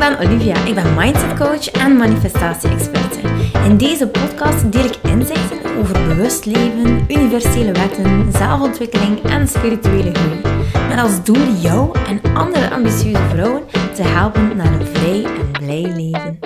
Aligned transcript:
ben 0.00 0.18
Olivia. 0.18 0.64
Ik 0.64 0.74
ben 0.74 0.94
mindset 0.94 1.38
coach 1.38 1.70
en 1.70 1.96
manifestatie-experte. 1.96 3.18
In 3.64 3.76
deze 3.76 4.08
podcast 4.08 4.72
deel 4.72 4.84
ik 4.84 4.96
inzichten 5.02 5.76
over 5.78 6.06
bewust 6.08 6.44
leven, 6.44 7.04
universele 7.08 7.72
wetten, 7.72 8.32
zelfontwikkeling 8.32 9.22
en 9.22 9.48
spirituele 9.48 10.10
groei. 10.12 10.40
Met 10.88 10.98
als 10.98 11.24
doel 11.24 11.52
jou 11.60 11.98
en 12.08 12.20
andere 12.34 12.70
ambitieuze 12.70 13.20
vrouwen 13.28 13.62
te 13.94 14.02
helpen 14.02 14.56
naar 14.56 14.72
een 14.72 14.86
vrij 14.86 15.24
en 15.24 15.50
blij 15.50 15.92
leven. 15.96 16.38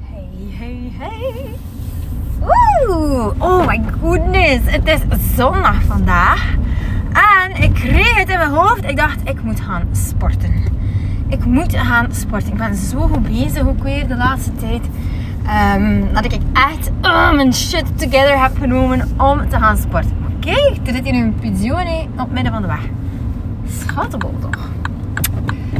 Hey, 0.00 0.28
hey, 0.58 0.92
hey. 0.98 1.54
Oeh, 2.88 3.30
oh 3.38 3.66
my 3.66 3.80
goodness. 4.00 4.60
Het 4.64 4.88
is 4.88 5.00
zondag 5.36 5.82
vandaag. 5.82 6.58
En 7.12 7.62
ik 7.62 7.74
kreeg 7.74 8.16
het 8.16 8.28
in 8.28 8.29
mijn 8.40 8.52
hoofd. 8.52 8.84
Ik 8.84 8.96
dacht, 8.96 9.20
ik 9.24 9.42
moet 9.42 9.60
gaan 9.60 9.88
sporten. 9.92 10.54
Ik 11.28 11.44
moet 11.44 11.76
gaan 11.76 12.06
sporten. 12.12 12.48
Ik 12.48 12.58
ben 12.58 12.74
zo 12.74 12.98
goed 12.98 13.22
bezig 13.22 13.66
ook 13.66 13.82
weer 13.82 14.08
de 14.08 14.16
laatste 14.16 14.52
tijd. 14.54 14.82
Ehm, 15.46 16.12
dat 16.12 16.24
ik 16.24 16.40
echt 16.52 16.90
oh, 17.02 17.32
mijn 17.32 17.54
shit 17.54 17.98
together 17.98 18.42
heb 18.42 18.58
genomen 18.58 19.08
om 19.16 19.48
te 19.48 19.58
gaan 19.58 19.76
sporten. 19.76 20.12
Oké, 20.36 20.50
er 20.84 20.94
zit 20.94 21.04
hier 21.04 21.14
een 21.14 21.34
pigeone 21.34 22.06
op 22.18 22.30
midden 22.30 22.52
van 22.52 22.62
de 22.62 22.68
weg. 22.68 22.88
Schattenbol 23.66 24.34
toch? 24.40 24.68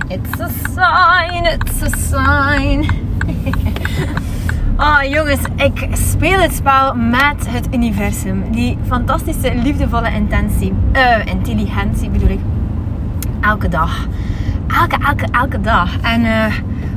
It's 0.09 0.41
a 0.41 0.49
sign, 0.49 1.45
it's 1.45 1.83
a 1.83 1.89
sign. 1.97 2.89
Oh 4.81 5.03
jongens, 5.03 5.41
ik 5.57 5.89
speel 5.93 6.39
het 6.39 6.55
spel 6.55 6.95
met 6.95 7.47
het 7.49 7.75
universum. 7.75 8.51
Die 8.51 8.79
fantastische, 8.87 9.55
liefdevolle 9.55 10.13
intentie, 10.13 10.73
uh, 10.93 11.27
intelligentie 11.27 12.11
bedoel 12.11 12.29
ik. 12.29 12.39
Elke 13.41 13.69
dag. 13.69 14.07
Elke, 14.81 14.97
elke, 15.07 15.27
elke 15.33 15.61
dag. 15.61 16.01
En 16.01 16.25
uh, 16.25 16.55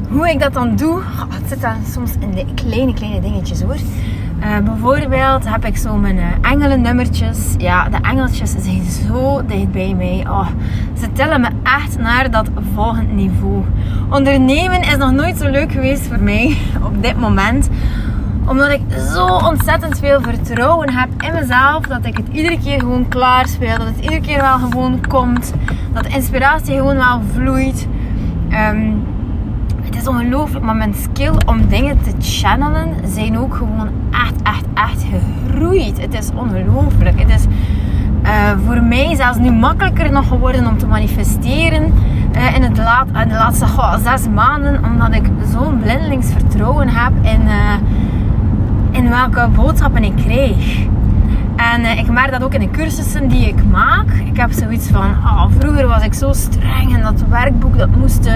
hoe 0.09 0.29
ik 0.29 0.39
dat 0.39 0.53
dan 0.53 0.75
doe, 0.75 1.01
het 1.29 1.49
zit 1.49 1.61
dan 1.61 1.75
soms 1.91 2.11
in 2.19 2.31
de 2.31 2.45
kleine, 2.53 2.93
kleine 2.93 3.21
dingetjes 3.21 3.61
hoor. 3.61 3.77
Uh, 4.43 4.57
bijvoorbeeld 4.57 5.49
heb 5.49 5.65
ik 5.65 5.77
zo 5.77 5.95
mijn 5.95 6.17
uh, 6.17 6.23
engelennummertjes. 6.41 7.53
Ja, 7.57 7.89
de 7.89 7.97
engeltjes 8.01 8.51
zijn 8.57 8.83
zo 8.83 9.45
dicht 9.45 9.71
bij 9.71 9.93
mij. 9.97 10.25
Oh, 10.27 10.47
ze 10.99 11.11
tillen 11.11 11.41
me 11.41 11.47
echt 11.63 11.97
naar 11.97 12.31
dat 12.31 12.49
volgende 12.73 13.13
niveau. 13.13 13.63
Ondernemen 14.09 14.81
is 14.81 14.97
nog 14.97 15.11
nooit 15.11 15.37
zo 15.37 15.49
leuk 15.49 15.71
geweest 15.71 16.07
voor 16.07 16.19
mij 16.19 16.57
op 16.87 17.03
dit 17.03 17.19
moment. 17.19 17.69
Omdat 18.45 18.71
ik 18.71 18.81
zo 19.13 19.25
ontzettend 19.25 19.99
veel 19.99 20.21
vertrouwen 20.21 20.89
heb 20.89 21.09
in 21.17 21.33
mezelf. 21.33 21.81
Dat 21.81 22.05
ik 22.05 22.17
het 22.17 22.27
iedere 22.31 22.59
keer 22.59 22.79
gewoon 22.79 23.07
klaar 23.07 23.47
speel. 23.47 23.77
Dat 23.77 23.87
het 23.87 23.99
iedere 23.99 24.21
keer 24.21 24.41
wel 24.41 24.57
gewoon 24.57 25.07
komt. 25.07 25.53
Dat 25.93 26.03
de 26.03 26.09
inspiratie 26.09 26.75
gewoon 26.75 26.97
wel 26.97 27.21
vloeit. 27.33 27.87
Het 28.49 28.85
is 30.03 30.09
ongelooflijk, 30.09 30.65
maar 30.65 30.75
mijn 30.75 30.93
skill 30.93 31.33
om 31.45 31.67
dingen 31.67 31.97
te 32.01 32.11
channelen 32.19 32.89
zijn 33.05 33.37
ook 33.37 33.55
gewoon 33.55 33.89
echt, 34.11 34.41
echt, 34.43 34.65
echt 34.73 35.05
gegroeid. 35.11 36.01
Het 36.01 36.13
is 36.13 36.29
ongelooflijk. 36.35 37.19
Het 37.19 37.29
is 37.29 37.45
uh, 38.23 38.29
voor 38.65 38.81
mij 38.81 39.15
zelfs 39.15 39.37
nu 39.37 39.51
makkelijker 39.51 40.11
nog 40.11 40.27
geworden 40.27 40.67
om 40.67 40.77
te 40.77 40.87
manifesteren 40.87 41.93
uh, 42.35 42.55
in, 42.55 42.73
de 42.73 42.81
laatste 43.29 43.65
zes 44.03 44.27
maanden, 44.29 44.83
omdat 44.85 45.13
ik 45.15 45.25
zo'n 45.51 45.79
blindelings 45.79 46.31
vertrouwen 46.31 46.89
heb 46.89 47.13
in, 47.21 47.41
uh, 47.41 47.73
in 48.91 49.09
welke 49.09 49.47
boodschappen 49.55 50.03
ik 50.03 50.15
krijg. 50.15 50.87
En 51.71 51.97
ik 51.97 52.09
merk 52.09 52.31
dat 52.31 52.43
ook 52.43 52.53
in 52.53 52.59
de 52.59 52.69
cursussen 52.69 53.27
die 53.27 53.47
ik 53.47 53.65
maak. 53.65 54.11
Ik 54.25 54.37
heb 54.37 54.51
zoiets 54.51 54.87
van, 54.87 55.09
oh, 55.09 55.45
vroeger 55.59 55.87
was 55.87 56.03
ik 56.03 56.13
zo 56.13 56.33
streng 56.33 56.95
en 56.95 57.01
dat 57.01 57.23
werkboek 57.29 57.77
dat 57.77 57.95
moest 57.95 58.29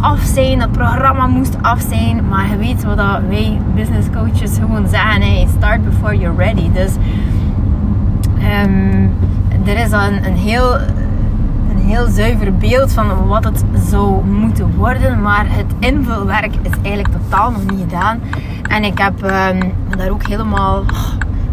af 0.00 0.20
zijn, 0.20 0.58
dat 0.58 0.72
programma 0.72 1.26
moest 1.26 1.56
af 1.62 1.80
zijn. 1.88 2.28
Maar 2.28 2.50
je 2.50 2.56
weet 2.56 2.84
wat 2.84 2.96
dat 2.96 3.20
wij 3.28 3.60
business 3.74 4.08
coaches 4.10 4.58
gewoon 4.58 4.88
zeggen, 4.88 5.22
hey, 5.22 5.48
start 5.56 5.84
before 5.84 6.18
you're 6.18 6.36
ready. 6.36 6.70
Dus 6.72 6.92
um, 8.64 9.12
er 9.64 9.78
is 9.78 9.90
een, 9.90 10.26
een 10.26 10.36
heel 10.36 10.78
heel 11.88 12.06
zuiver 12.06 12.56
beeld 12.56 12.92
van 12.92 13.26
wat 13.26 13.44
het 13.44 13.64
zou 13.88 14.24
moeten 14.24 14.76
worden. 14.76 15.22
Maar 15.22 15.44
het 15.48 15.66
invulwerk 15.78 16.54
is 16.62 16.70
eigenlijk 16.82 17.14
totaal 17.22 17.50
nog 17.50 17.66
niet 17.70 17.80
gedaan. 17.80 18.20
En 18.62 18.84
ik 18.84 18.98
heb 18.98 19.22
um, 19.22 19.72
daar 19.96 20.10
ook 20.10 20.26
helemaal 20.26 20.84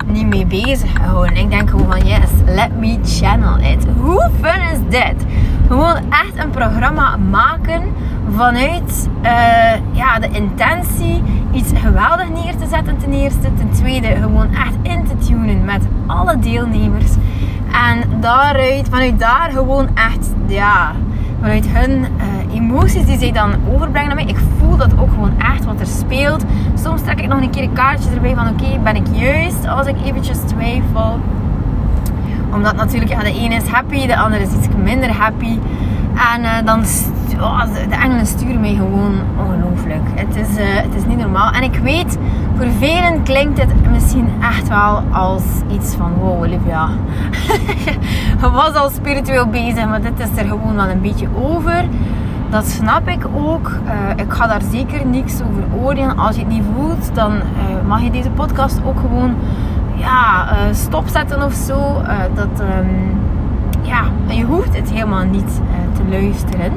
niet 0.05 0.27
mee 0.27 0.45
bezig 0.45 0.91
gehouden. 0.91 1.37
Ik 1.37 1.49
denk 1.49 1.69
gewoon 1.69 1.91
van 1.91 2.07
yes, 2.07 2.29
let 2.45 2.79
me 2.79 2.99
channel 3.03 3.57
it. 3.59 3.85
Hoe 4.01 4.29
fun 4.41 4.61
is 4.61 4.79
dit? 4.89 5.25
Gewoon 5.67 5.95
echt 5.95 6.43
een 6.43 6.49
programma 6.49 7.17
maken 7.17 7.81
vanuit 8.35 9.09
uh, 9.23 9.31
ja, 9.91 10.19
de 10.19 10.29
intentie 10.31 11.23
iets 11.51 11.71
geweldig 11.75 12.29
neer 12.29 12.55
te 12.55 12.67
zetten 12.69 12.97
ten 12.97 13.13
eerste. 13.13 13.53
Ten 13.57 13.69
tweede 13.71 14.07
gewoon 14.07 14.53
echt 14.53 14.75
in 14.81 15.03
te 15.03 15.25
tunen 15.27 15.65
met 15.65 15.81
alle 16.07 16.39
deelnemers. 16.39 17.11
En 17.89 18.19
daaruit, 18.19 18.87
vanuit 18.89 19.19
daar 19.19 19.49
gewoon 19.51 19.87
echt, 19.93 20.33
ja, 20.47 20.91
vanuit 21.41 21.67
hun 21.67 21.91
uh, 21.91 22.05
emoties 22.55 23.05
die 23.05 23.17
zij 23.17 23.31
dan 23.31 23.53
overbrengen 23.73 24.07
naar 24.07 24.25
mij. 24.25 24.33
Ik 24.33 24.39
voel 24.57 24.77
dat 24.77 24.99
ook 24.99 25.09
gewoon 25.09 25.39
echt 25.39 25.65
wat 25.65 25.79
er 25.79 25.87
speelt. 25.87 26.43
Soms 26.73 27.01
trek 27.01 27.21
ik 27.21 27.27
nog 27.27 27.41
een 27.41 27.49
keer 27.49 27.63
een 27.63 27.73
kaartje 27.73 28.09
erbij 28.09 28.35
van 28.35 28.47
oké, 28.47 28.79
ben 28.83 28.95
ik 28.95 29.07
juist 29.11 29.67
als 29.67 29.87
ik 29.87 29.95
eventjes 30.05 30.37
twijfel. 30.37 31.19
Omdat 32.53 32.75
natuurlijk, 32.75 33.11
ja, 33.11 33.19
de 33.19 33.39
ene 33.39 33.55
is 33.55 33.67
happy, 33.67 34.07
de 34.07 34.17
andere 34.17 34.43
is 34.43 34.53
iets 34.53 34.67
minder 34.83 35.11
happy. 35.11 35.59
En 36.33 36.41
uh, 36.41 36.51
dan, 36.65 36.83
oh, 37.39 37.61
de 37.89 37.95
engelen 37.95 38.25
sturen 38.25 38.59
mij 38.59 38.73
gewoon 38.73 39.13
ongelooflijk. 39.39 40.01
Het 40.15 40.35
is, 40.35 40.57
uh, 40.57 40.65
het 40.65 40.95
is 40.95 41.05
niet 41.05 41.17
normaal. 41.17 41.51
En 41.51 41.63
ik 41.63 41.75
weet, 41.75 42.17
voor 42.57 42.67
velen 42.79 43.23
klinkt 43.23 43.59
het 43.59 43.91
misschien 43.91 44.29
echt 44.41 44.67
wel 44.67 45.03
als 45.11 45.43
iets 45.71 45.95
van, 45.95 46.13
wow 46.13 46.41
Olivia. 46.41 46.89
Je 48.41 48.51
was 48.51 48.73
al 48.73 48.89
spiritueel 48.89 49.47
bezig, 49.47 49.85
maar 49.85 50.01
dit 50.01 50.19
is 50.19 50.41
er 50.41 50.47
gewoon 50.47 50.75
wel 50.75 50.87
een 50.87 51.01
beetje 51.01 51.27
over. 51.35 51.85
Dat 52.49 52.65
snap 52.65 53.07
ik 53.07 53.25
ook. 53.35 53.69
Uh, 53.85 54.25
ik 54.25 54.33
ga 54.33 54.47
daar 54.47 54.61
zeker 54.71 55.05
niks 55.05 55.33
over 55.41 55.83
oordelen. 55.83 56.17
Als 56.17 56.35
je 56.35 56.41
het 56.41 56.51
niet 56.51 56.63
voelt, 56.75 57.15
dan 57.15 57.33
mag 57.87 58.01
je 58.01 58.11
deze 58.11 58.29
podcast 58.29 58.79
ook 58.85 58.99
gewoon 58.99 59.35
ja, 59.95 60.47
stopzetten 60.71 61.43
of 61.43 61.53
zo. 61.53 62.01
dat... 62.33 62.59
Um, 62.59 63.23
ja, 63.81 64.03
je 64.27 64.43
hoeft 64.43 64.77
het 64.77 64.91
helemaal 64.91 65.25
niet 65.25 65.61
te 65.93 66.03
luisteren. 66.09 66.71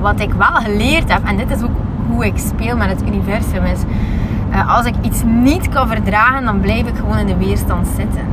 Wat 0.00 0.20
ik 0.20 0.32
wel 0.32 0.52
geleerd 0.52 1.12
heb, 1.12 1.24
en 1.24 1.36
dit 1.36 1.50
is 1.50 1.62
ook 1.62 1.76
hoe 2.08 2.26
ik 2.26 2.38
speel 2.38 2.76
met 2.76 2.88
het 2.88 3.02
universum, 3.06 3.64
is 3.64 3.80
als 4.66 4.86
ik 4.86 4.94
iets 5.00 5.22
niet 5.24 5.68
kan 5.68 5.88
verdragen, 5.88 6.44
dan 6.44 6.60
blijf 6.60 6.86
ik 6.86 6.96
gewoon 6.96 7.18
in 7.18 7.26
de 7.26 7.36
weerstand 7.36 7.86
zitten. 7.96 8.24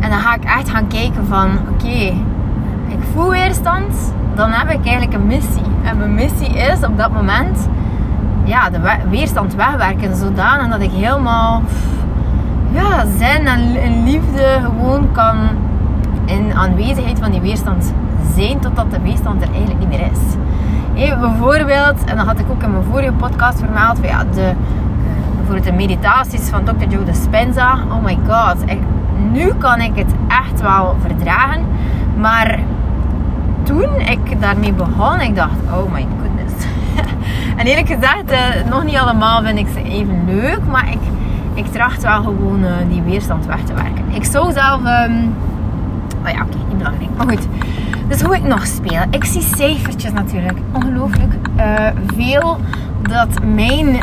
En 0.00 0.10
dan 0.10 0.18
ga 0.18 0.34
ik 0.34 0.44
echt 0.44 0.68
gaan 0.68 0.86
kijken 0.86 1.26
van, 1.26 1.50
oké, 1.70 2.14
ik 2.88 3.02
voel 3.12 3.30
weerstand, 3.30 4.12
dan 4.38 4.52
heb 4.52 4.70
ik 4.70 4.86
eigenlijk 4.86 5.14
een 5.14 5.26
missie. 5.26 5.62
En 5.82 5.96
mijn 5.96 6.14
missie 6.14 6.48
is 6.48 6.84
op 6.84 6.98
dat 6.98 7.12
moment 7.12 7.68
ja, 8.44 8.70
de 8.70 8.78
weerstand 9.10 9.54
wegwerken, 9.54 10.16
zodanig 10.16 10.68
dat 10.68 10.80
ik 10.80 10.90
helemaal 10.90 11.62
ja, 12.72 13.04
zin 13.18 13.46
en, 13.46 14.02
liefde 14.04 14.60
gewoon 14.62 15.08
kan 15.12 15.36
in 16.24 16.52
aanwezigheid 16.54 17.18
van 17.18 17.30
die 17.30 17.40
weerstand 17.40 17.92
zijn 18.34 18.60
totdat 18.60 18.90
de 18.90 19.00
weerstand 19.00 19.42
er 19.42 19.48
eigenlijk 19.50 19.78
niet 19.78 19.88
meer 19.88 20.10
is. 20.12 20.36
Hey, 20.94 21.18
bijvoorbeeld, 21.18 22.04
en 22.04 22.16
dat 22.16 22.26
had 22.26 22.38
ik 22.38 22.50
ook 22.50 22.62
in 22.62 22.70
mijn 22.70 22.84
vorige 22.90 23.12
podcast 23.12 23.58
vermeld, 23.58 23.98
van, 23.98 24.08
ja, 24.08 24.24
de, 24.34 24.52
bijvoorbeeld 25.36 25.64
de 25.64 25.72
meditaties 25.72 26.48
van 26.48 26.64
Dr. 26.64 26.88
Joe 26.88 27.04
Dispenza. 27.04 27.78
Oh 27.90 28.04
my 28.04 28.18
god, 28.28 28.56
nu 29.32 29.54
kan 29.54 29.80
ik 29.80 29.96
het 29.96 30.12
echt 30.28 30.60
wel 30.60 30.96
verdragen. 31.00 31.64
Maar 32.18 32.58
toen 33.68 34.00
ik 34.00 34.40
daarmee 34.40 34.72
begon, 34.72 35.20
ik 35.20 35.34
dacht, 35.34 35.56
oh 35.72 35.92
my 35.92 36.06
goodness. 36.20 36.66
en 37.58 37.66
eerlijk 37.66 37.86
gezegd, 37.86 38.32
uh, 38.32 38.70
nog 38.70 38.84
niet 38.84 38.96
allemaal 38.96 39.42
vind 39.42 39.58
ik 39.58 39.66
ze 39.74 39.82
even 39.82 40.24
leuk, 40.26 40.60
maar 40.70 40.90
ik, 40.90 41.00
ik 41.54 41.66
tracht 41.66 42.02
wel 42.02 42.22
gewoon 42.22 42.64
uh, 42.64 42.70
die 42.88 43.02
weerstand 43.02 43.46
weg 43.46 43.60
te 43.64 43.74
werken. 43.74 44.04
Ik 44.10 44.24
zou 44.24 44.52
zelf... 44.52 44.80
Um, 44.80 45.34
Oh 46.24 46.34
ja, 46.34 46.42
oké, 46.42 46.56
okay, 46.56 46.68
niet 46.68 46.78
belangrijk. 46.78 47.10
Maar 47.16 47.28
goed. 47.28 47.48
Dus 48.08 48.22
hoe 48.22 48.36
ik 48.36 48.42
nog 48.42 48.66
speel. 48.66 49.02
Ik 49.10 49.24
zie 49.24 49.42
cijfertjes 49.42 50.12
natuurlijk. 50.12 50.58
Ongelooflijk 50.72 51.32
uh, 51.56 51.86
veel 52.16 52.56
dat 53.02 53.28
mijn 53.54 53.98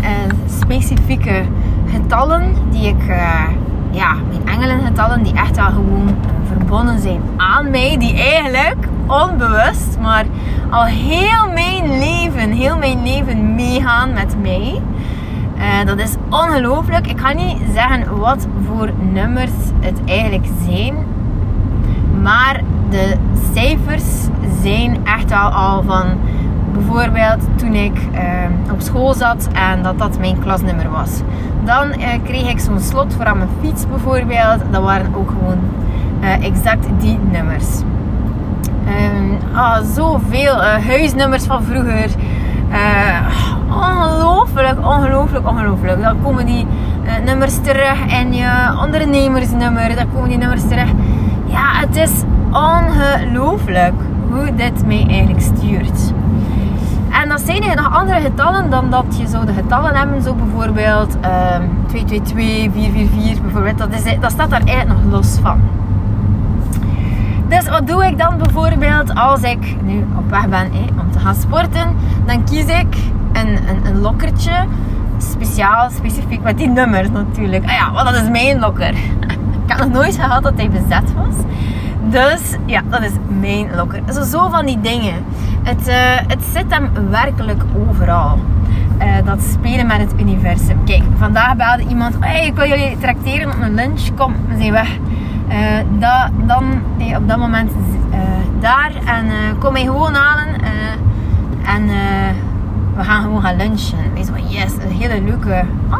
specifieke 0.60 1.44
getallen, 1.92 2.56
die 2.72 2.88
ik, 2.88 3.04
uh, 3.08 3.44
ja, 3.92 4.16
mijn 4.30 4.48
engelengetallen, 4.58 5.24
die 5.24 5.34
echt 5.34 5.56
wel 5.56 5.70
gewoon 5.70 6.16
verbonden 6.48 7.00
zijn 7.00 7.22
aan 7.38 7.70
mij, 7.70 7.98
die 7.98 8.14
eigenlijk 8.14 8.85
onbewust, 9.08 9.98
maar 10.02 10.26
al 10.70 10.84
heel 10.84 11.54
mijn 11.54 11.98
leven, 12.00 12.52
heel 12.52 12.78
mijn 12.78 13.04
leven 13.04 13.56
meegaan 13.56 14.14
met 14.14 14.36
mij. 14.42 14.82
dat 15.86 16.00
is 16.00 16.16
ongelooflijk. 16.30 17.08
Ik 17.08 17.20
ga 17.20 17.34
niet 17.34 17.58
zeggen 17.74 18.20
wat 18.20 18.48
voor 18.68 18.92
nummers 19.12 19.52
het 19.80 20.00
eigenlijk 20.06 20.48
zijn. 20.68 20.96
Maar 22.22 22.62
de 22.90 23.16
cijfers 23.54 24.04
zijn 24.62 24.98
echt 25.04 25.32
al, 25.32 25.50
al 25.50 25.84
van 25.84 26.06
bijvoorbeeld 26.74 27.40
toen 27.56 27.74
ik 27.74 27.98
uh, 28.14 28.72
op 28.72 28.82
school 28.82 29.14
zat 29.14 29.48
en 29.54 29.84
dat 29.84 30.00
dat 30.00 30.20
mijn 30.20 30.40
klasnummer 30.40 30.90
was. 30.90 31.22
Dan 31.64 31.88
uh, 31.88 32.08
kreeg 32.24 32.50
ik 32.50 32.60
zo'n 32.60 32.80
slot 32.80 33.14
voor 33.14 33.26
aan 33.26 33.38
mijn 33.38 33.50
fiets 33.62 33.88
bijvoorbeeld. 33.88 34.62
Dat 34.72 34.84
waren 34.84 35.16
ook 35.16 35.30
gewoon 35.30 35.60
exact 36.42 36.88
die 37.00 37.20
nummers. 37.32 37.68
Um, 38.88 39.38
ah, 39.54 39.78
zoveel 39.96 40.64
huisnummers 40.64 41.44
van 41.44 41.64
vroeger. 41.64 42.10
ongelooflijk, 43.70 44.86
ongelooflijk, 44.86 45.48
ongelooflijk. 45.48 46.02
Dan 46.02 46.22
komen 46.24 46.46
die 46.46 46.68
nummers 47.26 47.56
terug 47.62 48.08
en 48.08 48.34
je 48.34 48.78
ondernemersnummer. 48.84 49.96
Dan 49.96 50.12
komen 50.14 50.30
die 50.30 50.38
nummers 50.38 50.68
terug. 50.68 50.90
Ja, 51.46 51.72
het 51.74 51.96
is 51.96 52.12
ongelooflijk 52.52 53.94
hoe 54.30 54.56
dit 54.56 54.86
mij 54.86 55.06
eigenlijk 55.08 55.42
stuurt. 55.42 56.14
En 57.22 57.30
dan 57.30 57.40
zijn 57.40 57.76
nog 57.76 57.94
andere 57.94 58.20
getallen 58.20 58.70
dan 58.70 58.90
dat 58.90 59.06
je 59.18 59.28
zou 59.28 59.46
de 59.46 59.54
getallen 59.54 59.96
hebben. 59.96 60.22
Zo 60.22 60.34
bijvoorbeeld 60.34 61.16
um, 61.16 61.70
222, 61.88 62.72
444 62.74 63.42
bijvoorbeeld. 63.42 63.78
Dat, 63.78 63.94
is, 63.94 64.20
dat 64.20 64.32
staat 64.32 64.50
daar 64.50 64.64
eigenlijk 64.66 65.02
nog 65.04 65.14
los 65.14 65.38
van. 65.42 65.62
Dus 67.48 67.70
wat 67.70 67.88
doe 67.88 68.06
ik 68.06 68.18
dan 68.18 68.38
bijvoorbeeld 68.38 68.75
als 69.04 69.42
ik 69.42 69.76
nu 69.82 70.06
op 70.18 70.30
weg 70.30 70.50
ben 70.50 70.72
om 71.00 71.12
te 71.12 71.20
gaan 71.20 71.36
sporten? 71.36 71.96
Dan 72.26 72.44
kies 72.44 72.66
ik 72.66 72.96
een, 73.34 73.48
een, 73.48 73.86
een 73.86 74.02
lokkertje. 74.02 74.66
Speciaal, 75.18 75.90
specifiek 75.90 76.42
met 76.42 76.58
die 76.58 76.68
nummers 76.68 77.10
natuurlijk. 77.10 77.64
Ah 77.64 77.72
ja, 77.72 77.92
want 77.92 78.06
dat 78.06 78.22
is 78.22 78.30
mijn 78.30 78.60
lokker. 78.60 78.90
ik 79.64 79.68
heb 79.68 79.78
nog 79.78 79.90
nooit 79.90 80.16
gehad 80.16 80.44
dat 80.44 80.54
hij 80.56 80.70
bezet 80.70 81.14
was. 81.14 81.36
Dus 82.10 82.58
ja, 82.66 82.82
dat 82.90 83.02
is 83.02 83.12
mijn 83.40 83.76
lokker. 83.76 84.02
Zo, 84.14 84.24
zo 84.24 84.50
van 84.50 84.66
die 84.66 84.82
dingen. 84.82 85.26
Het, 85.64 85.88
uh, 85.88 85.96
het 86.28 86.44
zit 86.54 86.66
hem 86.70 86.90
werkelijk 87.10 87.64
overal. 87.88 88.40
Uh, 89.00 89.26
dat 89.26 89.42
spelen 89.42 89.88
met 89.88 89.98
het 89.98 90.14
universum. 90.20 90.84
Kijk, 90.84 91.04
vandaag 91.18 91.56
belde 91.56 91.90
iemand: 91.90 92.16
hey, 92.20 92.46
ik 92.46 92.56
wil 92.56 92.68
jullie 92.68 92.98
tracteren 92.98 93.48
op 93.48 93.62
een 93.62 93.74
lunch. 93.74 94.02
Kom, 94.16 94.34
we 94.48 94.58
zijn 94.58 94.72
weg. 94.72 94.98
Uh, 95.50 95.56
da, 96.00 96.30
dan 96.46 96.82
hey, 96.98 97.16
op 97.16 97.28
dat 97.28 97.38
moment 97.38 97.72
daar 98.60 98.92
en 99.06 99.26
kom 99.60 99.74
mij 99.74 99.84
gewoon 99.84 100.14
halen. 100.14 100.48
en 101.66 101.88
we 102.96 103.04
gaan 103.04 103.22
gewoon 103.22 103.42
gaan 103.42 103.58
lunchen. 103.58 104.14
Wees 104.14 104.28
van 104.28 104.48
yes, 104.48 104.74
een 104.74 104.92
hele 104.92 105.22
leuke, 105.22 105.66
ah, 105.90 106.00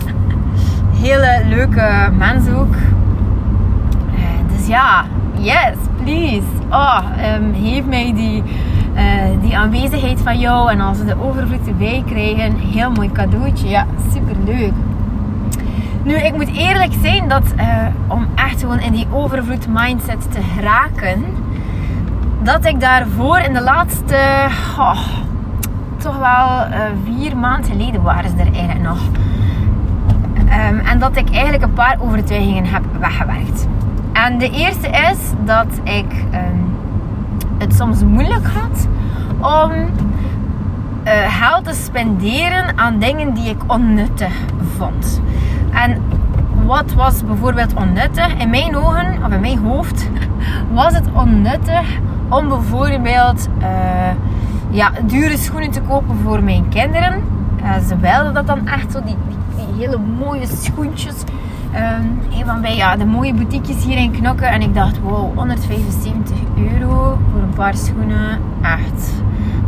hele 1.04 1.42
leuke 1.48 2.10
mens 2.18 2.48
ook 2.48 2.74
ja, 4.66 5.04
yes, 5.38 5.76
please. 6.02 6.46
Oh, 6.70 7.00
um, 7.34 7.88
mij 7.88 8.12
die, 8.14 8.42
die 9.40 9.56
aanwezigheid 9.56 10.20
van 10.20 10.38
jou. 10.38 10.70
En 10.70 10.80
als 10.80 10.98
we 10.98 11.04
de 11.04 11.22
overvloed 11.22 11.66
erbij 11.66 12.02
krijgen, 12.06 12.56
heel 12.56 12.90
mooi 12.90 13.12
cadeautje. 13.12 13.68
Ja, 13.68 13.86
super 14.12 14.36
leuk. 14.44 14.72
Nu, 16.06 16.14
ik 16.14 16.34
moet 16.34 16.56
eerlijk 16.56 16.92
zijn 17.02 17.28
dat 17.28 17.42
uh, 17.58 17.86
om 18.08 18.26
echt 18.34 18.60
gewoon 18.60 18.80
in 18.80 18.92
die 18.92 19.06
overvloed 19.12 19.66
mindset 19.68 20.32
te 20.32 20.40
geraken, 20.54 21.24
dat 22.42 22.64
ik 22.64 22.80
daarvoor 22.80 23.38
in 23.38 23.52
de 23.52 23.60
laatste, 23.60 24.16
oh, 24.78 25.06
toch 25.96 26.18
wel 26.18 26.68
uh, 26.70 26.78
vier 27.04 27.36
maanden 27.36 27.70
geleden 27.70 28.02
waren 28.02 28.30
ze 28.30 28.36
er 28.36 28.52
eigenlijk 28.52 28.82
nog. 28.82 28.98
Um, 30.70 30.78
en 30.78 30.98
dat 30.98 31.16
ik 31.16 31.30
eigenlijk 31.30 31.62
een 31.62 31.72
paar 31.72 31.96
overtuigingen 32.00 32.64
heb 32.64 32.82
weggewerkt. 33.00 33.66
En 34.12 34.38
de 34.38 34.50
eerste 34.50 34.88
is 34.88 35.18
dat 35.44 35.80
ik 35.82 36.24
ehm, 36.30 36.56
het 37.58 37.74
soms 37.74 38.02
moeilijk 38.02 38.46
had 38.46 38.88
om 39.40 39.72
uh, 39.72 41.12
geld 41.28 41.64
te 41.64 41.74
spenderen 41.74 42.78
aan 42.78 42.98
dingen 42.98 43.34
die 43.34 43.48
ik 43.48 43.58
onnuttig 43.66 44.34
vond. 44.76 45.20
En 45.76 46.02
wat 46.66 46.94
was 46.94 47.24
bijvoorbeeld 47.24 47.74
onnuttig? 47.74 48.34
In 48.34 48.50
mijn 48.50 48.76
ogen, 48.76 49.24
of 49.24 49.32
in 49.32 49.40
mijn 49.40 49.58
hoofd, 49.58 50.08
was 50.72 50.94
het 50.94 51.08
onnuttig 51.12 51.98
om 52.28 52.48
bijvoorbeeld 52.48 53.48
uh, 53.58 53.66
ja, 54.70 54.90
dure 55.02 55.36
schoenen 55.36 55.70
te 55.70 55.80
kopen 55.80 56.16
voor 56.22 56.42
mijn 56.42 56.68
kinderen. 56.68 57.22
Uh, 57.62 57.76
ze 57.88 57.98
wilden 57.98 58.34
dat 58.34 58.46
dan 58.46 58.66
echt 58.66 58.92
zo, 58.92 59.00
die, 59.04 59.16
hele 59.78 59.98
mooie 60.18 60.46
schoentjes 60.46 61.14
Um, 61.74 62.44
van 62.46 62.60
bij 62.60 62.76
ja, 62.76 62.96
de 62.96 63.04
mooie 63.04 63.34
boutiques 63.34 63.84
hier 63.84 63.96
in 63.96 64.10
Knokken. 64.10 64.48
En 64.48 64.60
ik 64.60 64.74
dacht, 64.74 65.00
wow, 65.00 65.36
175 65.36 66.36
euro 66.56 67.18
voor 67.32 67.40
een 67.40 67.54
paar 67.54 67.74
schoenen. 67.74 68.38
Echt. 68.62 69.12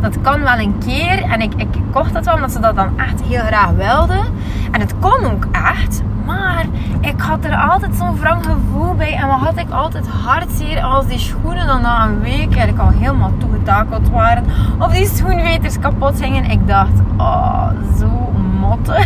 Dat 0.01 0.21
kan 0.21 0.41
wel 0.41 0.59
een 0.59 0.77
keer. 0.85 1.23
En 1.23 1.41
ik, 1.41 1.53
ik 1.55 1.67
kocht 1.91 2.13
dat 2.13 2.25
wel 2.25 2.35
omdat 2.35 2.51
ze 2.51 2.59
dat 2.59 2.75
dan 2.75 2.99
echt 2.99 3.21
heel 3.21 3.41
graag 3.41 3.69
wilden. 3.69 4.25
En 4.71 4.79
het 4.79 4.93
kon 4.99 5.25
ook 5.25 5.47
echt. 5.51 6.01
Maar 6.25 6.65
ik 7.01 7.21
had 7.21 7.45
er 7.45 7.55
altijd 7.55 7.95
zo'n 7.95 8.19
wrang 8.19 8.45
gevoel 8.45 8.95
bij. 8.95 9.13
En 9.13 9.27
wat 9.27 9.39
had 9.39 9.57
ik 9.57 9.69
altijd 9.69 10.07
hartzeer 10.07 10.81
als 10.81 11.07
die 11.07 11.19
schoenen 11.19 11.67
dan 11.67 11.81
na 11.81 12.05
een 12.05 12.19
week 12.19 12.55
eigenlijk 12.55 12.79
al 12.79 12.89
helemaal 12.89 13.33
toegetakeld 13.37 14.09
waren. 14.09 14.45
Of 14.79 14.91
die 14.91 15.05
schoenveters 15.05 15.79
kapot 15.79 16.19
gingen. 16.21 16.45
Ik 16.45 16.67
dacht, 16.67 16.99
oh, 17.17 17.69
zo 17.99 18.31
motte. 18.59 19.05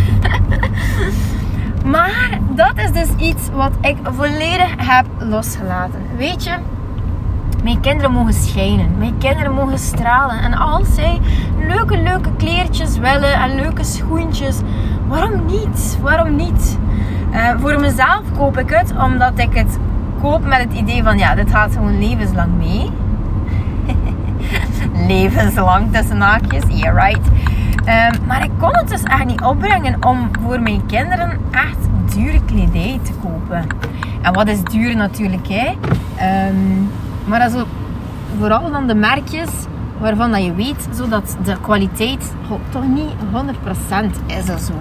Maar 1.84 2.38
dat 2.50 2.72
is 2.76 2.92
dus 2.92 3.08
iets 3.16 3.48
wat 3.52 3.72
ik 3.80 3.96
volledig 4.02 4.74
heb 4.76 5.06
losgelaten. 5.18 6.00
Weet 6.16 6.44
je, 6.44 6.54
mijn 7.64 7.80
kinderen 7.80 8.12
mogen 8.12 8.32
schijnen. 8.32 8.98
Mijn 8.98 9.18
kinderen 9.18 9.52
mogen 9.52 9.78
stralen. 9.78 10.38
En 10.38 10.54
als 10.54 10.94
zij 10.94 11.20
leuke, 11.58 11.96
leuke 11.98 12.28
kleertjes 12.36 12.98
willen 12.98 13.34
en 13.34 13.54
leuke 13.54 13.84
schoentjes, 13.84 14.60
waarom 15.06 15.44
niet? 15.46 15.98
Waarom 16.02 16.36
niet? 16.36 16.78
Uh, 17.32 17.50
voor 17.60 17.80
mezelf 17.80 18.22
koop 18.36 18.58
ik 18.58 18.70
het 18.70 18.92
omdat 19.02 19.38
ik 19.38 19.54
het 19.54 19.78
koop 20.20 20.44
met 20.44 20.58
het 20.58 20.72
idee 20.72 21.02
van 21.02 21.18
ja, 21.18 21.34
dit 21.34 21.50
gaat 21.50 21.72
gewoon 21.72 21.98
levenslang 21.98 22.52
mee. 22.56 22.90
levenslang 25.14 25.92
tussen 25.92 26.20
haakjes, 26.20 26.62
yeah 26.68 27.06
right. 27.06 27.28
Um, 27.78 28.26
maar 28.26 28.44
ik 28.44 28.50
kon 28.58 28.76
het 28.76 28.88
dus 28.88 29.02
echt 29.02 29.24
niet 29.24 29.42
opbrengen 29.42 30.04
om 30.06 30.30
voor 30.42 30.60
mijn 30.60 30.86
kinderen 30.86 31.38
echt 31.50 32.14
dure 32.14 32.44
kledij 32.44 33.00
te 33.02 33.12
kopen. 33.22 33.66
En 34.22 34.32
wat 34.32 34.48
is 34.48 34.62
duur 34.62 34.96
natuurlijk, 34.96 35.48
hè? 35.48 35.72
Um, 36.48 36.90
maar 37.24 37.40
also, 37.40 37.64
vooral 38.38 38.70
dan 38.70 38.86
de 38.86 38.94
merkjes 38.94 39.50
waarvan 39.98 40.30
dat 40.30 40.44
je 40.44 40.54
weet 40.54 40.88
zodat 40.92 41.36
de 41.44 41.56
kwaliteit 41.60 42.32
toch 42.70 42.86
niet 42.86 43.12
100% 43.32 44.10
is 44.26 44.50
of 44.50 44.60
zo. 44.60 44.72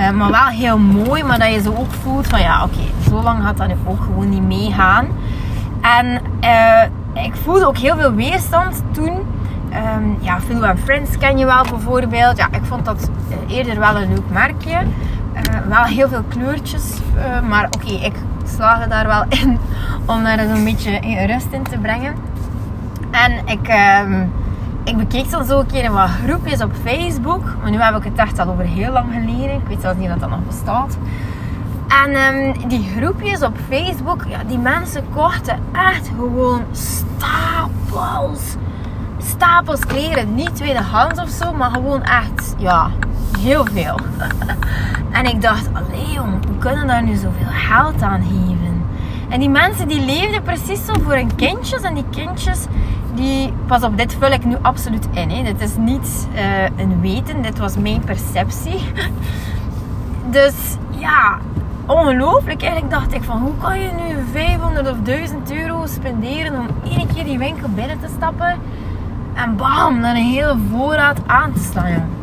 Uh, 0.00 0.10
maar 0.10 0.30
wel 0.30 0.46
heel 0.46 0.78
mooi, 0.78 1.22
maar 1.22 1.38
dat 1.38 1.52
je 1.52 1.60
zo 1.60 1.74
ook 1.78 1.92
voelt 2.02 2.26
van 2.26 2.40
ja, 2.40 2.64
oké, 2.64 3.08
zo 3.10 3.22
lang 3.22 3.42
gaat 3.42 3.56
dat 3.56 3.68
nu 3.68 3.74
ook 3.86 4.02
gewoon 4.02 4.28
niet 4.28 4.46
meegaan. 4.46 5.06
En 5.80 6.20
uh, 6.44 7.24
ik 7.24 7.34
voelde 7.34 7.66
ook 7.66 7.78
heel 7.78 7.96
veel 7.96 8.12
weerstand 8.12 8.82
toen. 8.90 9.12
Um, 9.96 10.16
ja, 10.20 10.40
Phil 10.40 10.76
Friends 10.84 11.18
ken 11.18 11.38
je 11.38 11.44
wel 11.44 11.62
bijvoorbeeld. 11.70 12.36
Ja, 12.36 12.46
ik 12.50 12.64
vond 12.64 12.84
dat 12.84 13.10
eh, 13.30 13.56
eerder 13.56 13.78
wel 13.78 13.96
een 13.96 14.08
leuk 14.08 14.30
merkje. 14.30 14.78
Wel 15.68 15.82
heel 15.82 16.08
veel 16.08 16.22
kleurtjes. 16.28 16.98
Maar 17.48 17.64
oké, 17.64 17.92
ik 17.92 18.12
slaag 18.58 18.88
daar 18.88 19.06
wel 19.06 19.24
in 19.28 19.58
om 20.06 20.22
daar 20.24 20.38
een 20.38 20.64
beetje 20.64 20.90
in 20.90 21.26
rust 21.26 21.46
in 21.50 21.62
te 21.62 21.78
brengen. 21.78 22.14
En 23.10 23.32
ik, 23.46 23.68
uh, 23.68 24.22
ik 24.84 24.96
bekeek 24.96 25.30
dan 25.30 25.44
zo 25.44 25.58
een 25.58 25.66
keer 25.66 25.92
wat 25.92 26.08
groepjes 26.24 26.62
op 26.62 26.72
Facebook. 26.84 27.42
Maar 27.62 27.70
nu 27.70 27.80
heb 27.80 27.96
ik 27.96 28.04
het 28.04 28.18
echt 28.18 28.38
al 28.38 28.48
over 28.48 28.64
heel 28.64 28.92
lang 28.92 29.12
geleden. 29.12 29.54
Ik 29.54 29.66
weet 29.68 29.80
zelfs 29.80 29.98
niet 29.98 30.08
dat 30.08 30.20
dat 30.20 30.30
nog 30.30 30.46
bestaat. 30.46 30.96
En 32.04 32.34
um, 32.34 32.68
die 32.68 32.88
groepjes 32.96 33.42
op 33.42 33.56
Facebook, 33.68 34.24
ja, 34.28 34.38
die 34.46 34.58
mensen 34.58 35.04
kochten 35.14 35.58
echt 35.72 36.10
gewoon 36.16 36.62
stapels. 36.72 38.54
Stapels 39.18 39.86
kleren. 39.86 40.34
Niet 40.34 40.56
tweedehands 40.56 41.20
of 41.20 41.28
zo, 41.28 41.52
maar 41.52 41.70
gewoon 41.70 42.02
echt, 42.02 42.54
ja, 42.58 42.90
heel 43.38 43.66
veel. 43.72 43.98
en 45.18 45.24
ik 45.24 45.42
dacht, 45.42 45.68
allee 45.72 46.12
jong, 46.12 46.46
hoe 46.46 46.58
kunnen 46.58 46.86
daar 46.86 47.02
nu 47.02 47.14
zoveel 47.14 47.50
geld 47.50 48.02
aan 48.02 48.22
geven? 48.22 48.68
En 49.28 49.40
die 49.40 49.48
mensen 49.48 49.88
die 49.88 50.00
leefden 50.00 50.42
precies 50.42 50.84
zo 50.84 50.92
voor 51.02 51.14
hun 51.14 51.34
kindjes. 51.34 51.80
En 51.80 51.94
die 51.94 52.04
kindjes, 52.10 52.66
die... 53.14 53.52
Pas 53.66 53.82
op, 53.82 53.96
dit 53.96 54.16
vul 54.20 54.30
ik 54.30 54.44
nu 54.44 54.56
absoluut 54.62 55.08
in. 55.12 55.30
Hè. 55.30 55.42
Dit 55.42 55.60
is 55.60 55.76
niet 55.76 56.28
uh, 56.34 56.64
een 56.64 57.00
weten, 57.00 57.42
dit 57.42 57.58
was 57.58 57.76
mijn 57.76 58.00
perceptie. 58.00 58.80
dus 60.38 60.54
ja, 60.90 61.38
ongelooflijk. 61.86 62.62
Eigenlijk 62.62 62.92
dacht 62.92 63.12
ik 63.14 63.22
van, 63.22 63.40
hoe 63.40 63.56
kan 63.60 63.80
je 63.80 63.90
nu 63.92 64.16
500 64.32 64.90
of 64.90 64.96
1000 65.02 65.52
euro 65.52 65.86
spenderen 65.86 66.60
om 66.60 66.66
één 66.84 67.06
keer 67.14 67.24
die 67.24 67.38
winkel 67.38 67.68
binnen 67.68 68.00
te 68.00 68.08
stappen... 68.16 68.58
En 69.38 69.56
bam, 69.56 70.00
dan 70.00 70.10
een 70.10 70.16
hele 70.16 70.56
voorraad 70.70 71.18
aan 71.26 71.52
te 71.52 71.60
slaan 71.72 72.18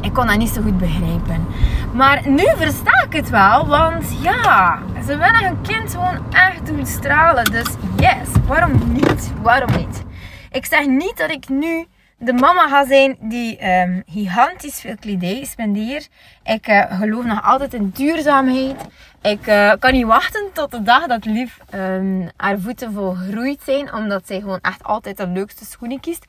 ik 0.00 0.14
kon 0.14 0.26
dat 0.26 0.38
niet 0.38 0.48
zo 0.48 0.62
goed 0.62 0.78
begrijpen. 0.78 1.46
Maar 1.94 2.28
nu 2.28 2.44
versta 2.56 3.04
ik 3.06 3.12
het 3.12 3.30
wel, 3.30 3.66
want 3.66 4.22
ja, 4.22 4.78
ze 5.06 5.16
willen 5.16 5.44
hun 5.44 5.60
kind 5.60 5.90
gewoon 5.90 6.32
echt 6.32 6.66
doen 6.66 6.86
stralen. 6.86 7.44
Dus 7.44 7.66
yes, 7.96 8.28
waarom 8.46 8.92
niet? 8.92 9.32
Waarom 9.42 9.76
niet? 9.76 10.02
Ik 10.50 10.66
zeg 10.66 10.86
niet 10.86 11.16
dat 11.16 11.30
ik 11.30 11.48
nu 11.48 11.86
de 12.18 12.32
mama 12.32 12.68
ga 12.68 12.86
zijn 12.86 13.16
die 13.20 13.70
um, 13.70 14.02
gigantisch 14.06 14.80
veel 14.80 14.96
kledij 15.00 15.44
spendeert. 15.44 16.10
Ik 16.44 16.68
uh, 16.68 16.84
geloof 16.88 17.24
nog 17.24 17.44
altijd 17.44 17.74
in 17.74 17.90
duurzaamheid. 17.94 18.86
Ik 19.22 19.46
uh, 19.46 19.72
kan 19.78 19.92
niet 19.92 20.06
wachten 20.06 20.50
tot 20.52 20.70
de 20.70 20.82
dag 20.82 21.06
dat 21.06 21.24
Lief 21.24 21.58
um, 21.74 22.30
haar 22.36 22.58
voeten 22.58 22.92
volgroeid 22.92 23.62
zijn. 23.64 23.92
Omdat 23.92 24.26
zij 24.26 24.40
gewoon 24.40 24.60
echt 24.62 24.82
altijd 24.82 25.16
de 25.16 25.26
leukste 25.26 25.64
schoenen 25.64 26.00
kiest. 26.00 26.24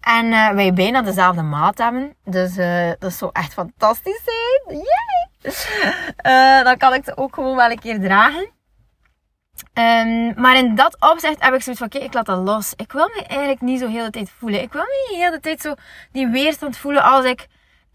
En 0.00 0.26
uh, 0.26 0.50
wij 0.50 0.72
bijna 0.72 1.02
dezelfde 1.02 1.42
maat 1.42 1.78
hebben. 1.78 2.14
Dus 2.24 2.54
dat 2.98 3.12
zou 3.12 3.30
echt 3.32 3.52
fantastisch 3.52 4.20
zijn. 4.24 4.78
Yay! 4.78 6.62
dan 6.64 6.76
kan 6.76 6.94
ik 6.94 7.04
ze 7.04 7.16
ook 7.16 7.34
gewoon 7.34 7.56
wel 7.56 7.70
een 7.70 7.78
keer 7.78 8.00
dragen. 8.00 8.50
Um, 9.74 10.32
maar 10.36 10.56
in 10.56 10.74
dat 10.74 10.96
opzicht 11.00 11.42
heb 11.44 11.54
ik 11.54 11.62
zoiets 11.62 11.82
van, 11.82 11.92
oké, 11.92 11.98
ik 11.98 12.14
laat 12.14 12.26
dat 12.26 12.38
los. 12.38 12.72
Ik 12.76 12.92
wil 12.92 13.08
me 13.14 13.24
eigenlijk 13.26 13.60
niet 13.60 13.80
zo 13.80 13.86
de 13.86 13.92
hele 13.92 14.10
tijd 14.10 14.30
voelen. 14.38 14.62
Ik 14.62 14.72
wil 14.72 14.82
me 14.82 15.06
niet 15.08 15.18
de 15.18 15.24
hele 15.24 15.40
tijd 15.40 15.60
zo 15.60 15.74
die 16.12 16.28
weerstand 16.28 16.76
voelen 16.76 17.02
als 17.02 17.24
ik 17.24 17.46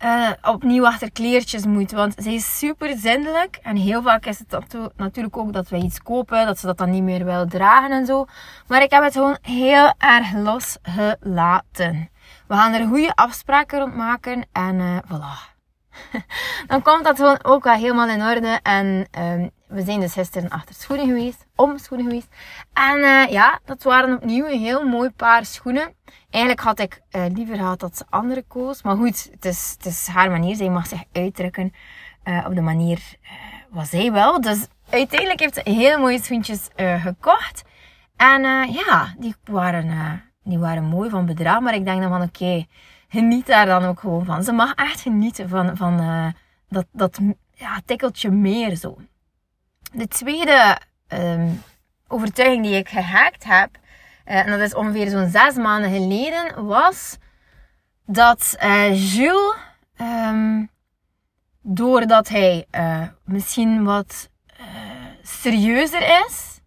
uh, 0.03 0.29
opnieuw 0.41 0.85
achter 0.85 1.11
kleertjes 1.11 1.65
moet. 1.65 1.91
Want 1.91 2.13
zij 2.17 2.33
is 2.33 2.57
super 2.57 2.97
zindelijk. 2.97 3.59
En 3.61 3.75
heel 3.75 4.01
vaak 4.01 4.25
is 4.25 4.39
het 4.39 4.77
natuurlijk 4.95 5.37
ook 5.37 5.53
dat 5.53 5.69
wij 5.69 5.79
iets 5.79 6.01
kopen, 6.01 6.45
dat 6.45 6.59
ze 6.59 6.65
dat 6.65 6.77
dan 6.77 6.89
niet 6.89 7.03
meer 7.03 7.25
willen 7.25 7.49
dragen 7.49 7.91
en 7.91 8.05
zo. 8.05 8.25
Maar 8.67 8.81
ik 8.81 8.91
heb 8.91 9.03
het 9.03 9.13
gewoon 9.13 9.37
heel 9.41 9.93
erg 9.97 10.33
losgelaten. 10.33 12.09
We 12.47 12.53
gaan 12.53 12.73
er 12.73 12.87
goede 12.87 13.15
afspraken 13.15 13.79
rond 13.79 13.95
maken 13.95 14.45
en 14.51 14.79
uh, 14.79 14.97
voilà. 14.97 15.53
dan 16.67 16.81
komt 16.81 17.03
dat 17.03 17.15
gewoon 17.15 17.39
ook 17.43 17.63
wel 17.63 17.75
helemaal 17.75 18.09
in 18.09 18.23
orde. 18.23 18.59
En 18.63 19.07
um, 19.19 19.51
we 19.75 19.83
zijn 19.83 19.99
dus 19.99 20.13
gisteren 20.13 20.49
achter 20.49 20.75
schoenen 20.75 21.07
geweest, 21.07 21.45
om 21.55 21.77
schoenen 21.77 22.07
geweest. 22.07 22.27
En 22.73 22.97
uh, 22.97 23.27
ja, 23.27 23.59
dat 23.65 23.83
waren 23.83 24.15
opnieuw 24.15 24.45
een 24.45 24.59
heel 24.59 24.87
mooi 24.87 25.09
paar 25.09 25.45
schoenen. 25.45 25.93
Eigenlijk 26.29 26.63
had 26.63 26.79
ik 26.79 27.01
uh, 27.11 27.25
liever 27.33 27.55
gehad 27.55 27.79
dat 27.79 27.97
ze 27.97 28.05
andere 28.09 28.43
koos. 28.47 28.83
Maar 28.83 28.95
goed, 28.95 29.29
het 29.31 29.45
is, 29.45 29.73
het 29.77 29.85
is 29.85 30.07
haar 30.07 30.31
manier. 30.31 30.55
Zij 30.55 30.69
mag 30.69 30.87
zich 30.87 31.03
uitdrukken 31.11 31.73
uh, 32.23 32.45
op 32.47 32.55
de 32.55 32.61
manier 32.61 33.15
wat 33.69 33.87
zij 33.87 34.11
wil. 34.11 34.41
Dus 34.41 34.67
uiteindelijk 34.89 35.39
heeft 35.39 35.53
ze 35.53 35.61
hele 35.63 35.97
mooie 35.97 36.21
schoentjes 36.21 36.67
gekocht. 36.99 37.63
En 38.15 38.41
ja, 38.71 39.15
die 39.17 39.35
waren, 39.43 40.21
die 40.43 40.59
waren 40.59 40.83
mooi 40.83 41.09
van 41.09 41.25
bedrag. 41.25 41.59
Maar 41.59 41.75
ik 41.75 41.85
denk 41.85 42.01
dan 42.01 42.11
van 42.11 42.21
oké, 42.21 42.65
geniet 43.07 43.45
daar 43.45 43.65
dan 43.65 43.85
ook 43.85 43.99
gewoon 43.99 44.25
van. 44.25 44.43
Ze 44.43 44.51
mag 44.51 44.73
echt 44.73 45.01
genieten 45.01 45.49
van, 45.49 45.77
van 45.77 46.33
dat, 46.69 46.85
dat 46.91 47.19
ja, 47.53 47.81
tikkeltje 47.85 48.31
meer 48.31 48.75
zo. 48.75 48.97
De 49.97 50.07
tweede 50.07 50.77
um, 51.07 51.63
overtuiging 52.07 52.63
die 52.63 52.75
ik 52.75 52.89
gehaakt 52.89 53.43
heb, 53.43 53.69
uh, 54.25 54.35
en 54.35 54.51
dat 54.51 54.59
is 54.59 54.75
ongeveer 54.75 55.09
zo'n 55.09 55.29
zes 55.29 55.55
maanden 55.55 55.91
geleden, 55.91 56.65
was 56.65 57.17
dat 58.05 58.57
uh, 58.63 59.13
Jules, 59.13 59.55
um, 59.97 60.69
doordat 61.61 62.27
hij 62.27 62.65
uh, 62.71 63.01
misschien 63.23 63.83
wat 63.83 64.29
serieuzer 65.23 66.25
is, 66.27 66.59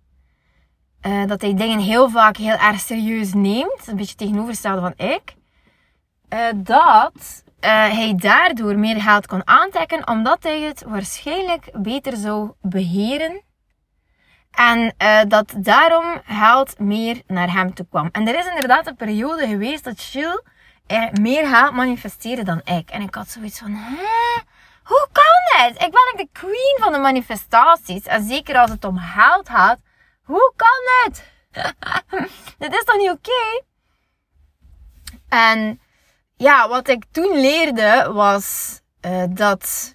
dat 1.26 1.40
hij 1.40 1.54
dingen 1.54 1.78
heel 1.78 2.10
vaak 2.10 2.36
heel 2.36 2.56
erg 2.56 2.80
serieus 2.80 3.34
neemt, 3.34 3.86
een 3.86 3.96
beetje 3.96 4.14
tegenovergestelde 4.14 4.80
van 4.80 5.06
ik, 5.06 5.34
dat 6.56 7.44
hij 7.66 8.14
daardoor 8.16 8.78
meer 8.78 9.00
geld 9.00 9.26
kon 9.26 9.46
aantrekken, 9.48 10.08
omdat 10.08 10.42
hij 10.42 10.60
het 10.60 10.82
waarschijnlijk 10.86 11.70
beter 11.72 12.16
zou 12.16 12.52
beheren. 12.60 13.42
En 14.50 14.94
uh, 15.02 15.20
dat 15.28 15.54
daarom 15.56 16.20
geld 16.24 16.78
meer 16.78 17.22
naar 17.26 17.52
hem 17.52 17.74
toe 17.74 17.86
kwam. 17.90 18.08
En 18.12 18.28
er 18.28 18.38
is 18.38 18.46
inderdaad 18.46 18.86
een 18.86 18.96
periode 18.96 19.46
geweest 19.46 19.84
dat 19.84 20.12
uh, 20.14 21.10
meer 21.10 21.46
geld 21.46 21.72
manifesteerde 21.72 22.42
dan 22.42 22.60
ik. 22.64 22.90
En 22.90 23.02
ik 23.02 23.14
had 23.14 23.28
zoiets 23.28 23.58
van, 23.58 23.74
hè? 23.74 24.40
Hoe 24.82 25.08
kan 25.12 25.62
het? 25.62 25.74
Ik 25.74 25.90
ben 25.90 26.16
de 26.16 26.28
queen 26.32 26.76
van 26.80 26.92
de 26.92 26.98
manifestaties. 26.98 28.06
En 28.06 28.24
zeker 28.24 28.56
als 28.58 28.70
het 28.70 28.84
om 28.84 28.98
geld 28.98 29.48
gaat. 29.48 29.78
Hoe 30.22 30.52
kan 30.56 31.04
het? 31.04 31.24
Dit 32.58 32.72
is 32.72 32.84
toch 32.84 32.96
niet 32.96 33.10
oké? 33.10 33.62
En 35.28 35.80
ja, 36.38 36.68
wat 36.68 36.88
ik 36.88 37.04
toen 37.10 37.40
leerde 37.40 38.10
was 38.12 38.80
uh, 39.06 39.22
dat 39.28 39.94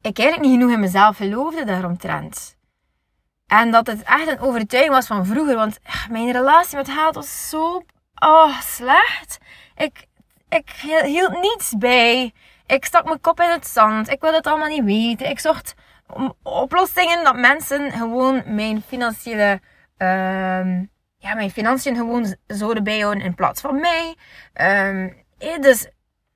ik 0.00 0.18
eigenlijk 0.18 0.48
niet 0.48 0.58
genoeg 0.58 0.74
in 0.74 0.80
mezelf 0.80 1.16
geloofde 1.16 1.64
daaromtrent. 1.64 2.56
En 3.46 3.70
dat 3.70 3.86
het 3.86 4.02
echt 4.02 4.28
een 4.28 4.40
overtuiging 4.40 4.94
was 4.94 5.06
van 5.06 5.26
vroeger. 5.26 5.54
Want 5.56 5.78
mijn 6.10 6.32
relatie 6.32 6.76
met 6.76 6.88
geld 6.88 7.14
was 7.14 7.48
zo 7.48 7.82
oh, 8.14 8.60
slecht. 8.60 9.38
Ik, 9.76 10.06
ik 10.48 10.70
hield 11.04 11.40
niets 11.40 11.72
bij. 11.78 12.32
Ik 12.66 12.84
stak 12.84 13.04
mijn 13.04 13.20
kop 13.20 13.40
in 13.40 13.50
het 13.50 13.66
zand. 13.66 14.08
Ik 14.08 14.20
wilde 14.20 14.36
het 14.36 14.46
allemaal 14.46 14.68
niet 14.68 14.84
weten. 14.84 15.30
Ik 15.30 15.38
zocht 15.38 15.74
oplossingen 16.42 17.24
dat 17.24 17.36
mensen 17.36 17.90
gewoon 17.90 18.42
mijn 18.46 18.82
financiële... 18.82 19.60
Uh, 19.98 20.82
ja, 21.16 21.34
mijn 21.34 21.50
financiën 21.50 21.96
gewoon 21.96 22.36
zouden 22.46 22.84
bijhouden 22.84 23.22
in 23.22 23.34
plaats 23.34 23.60
van 23.60 23.80
mij. 23.80 24.16
Um, 24.88 25.23
dus 25.38 25.88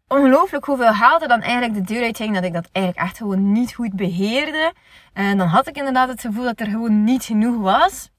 ongelooflijk 0.09 0.65
hoeveel 0.65 0.93
er 1.23 1.29
dan 1.29 1.43
eigenlijk 1.43 1.75
de 1.75 1.95
deur 1.95 2.03
uitging. 2.03 2.35
Dat 2.35 2.45
ik 2.45 2.53
dat 2.53 2.69
eigenlijk 2.73 3.07
echt 3.07 3.17
gewoon 3.17 3.53
niet 3.53 3.75
goed 3.75 3.93
beheerde. 3.93 4.73
En 5.13 5.39
dan 5.39 5.47
had 5.47 5.67
ik 5.67 5.77
inderdaad 5.77 6.09
het 6.09 6.21
gevoel 6.21 6.45
dat 6.45 6.61
er 6.61 6.67
gewoon 6.67 7.05
niet 7.05 7.25
genoeg 7.25 7.63
was. 7.63 8.11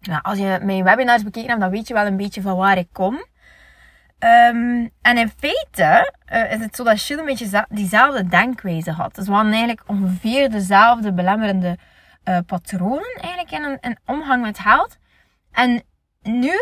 Nou, 0.00 0.22
als 0.22 0.38
je 0.38 0.58
mijn 0.62 0.84
webinars 0.84 1.22
bekeken 1.22 1.48
hebt, 1.48 1.60
dan 1.60 1.70
weet 1.70 1.88
je 1.88 1.94
wel 1.94 2.06
een 2.06 2.16
beetje 2.16 2.42
van 2.42 2.56
waar 2.56 2.78
ik 2.78 2.88
kom. 2.92 3.14
Um, 3.14 4.90
en 5.02 5.18
in 5.18 5.32
feite 5.36 6.12
uh, 6.32 6.52
is 6.52 6.60
het 6.60 6.76
zo 6.76 6.84
dat 6.84 7.06
Jill 7.06 7.18
een 7.18 7.24
beetje 7.24 7.66
diezelfde 7.68 8.28
denkwijze 8.28 8.90
had. 8.90 9.14
Dus 9.14 9.26
we 9.26 9.32
hadden 9.32 9.52
eigenlijk 9.52 9.82
ongeveer 9.86 10.50
dezelfde 10.50 11.12
belemmerende 11.12 11.78
patronen 12.46 13.18
eigenlijk 13.20 13.50
in 13.50 13.62
een, 13.64 13.78
in 13.80 13.98
omgang 14.04 14.42
met 14.42 14.58
geld. 14.58 14.96
En 15.52 15.82
nu 16.22 16.52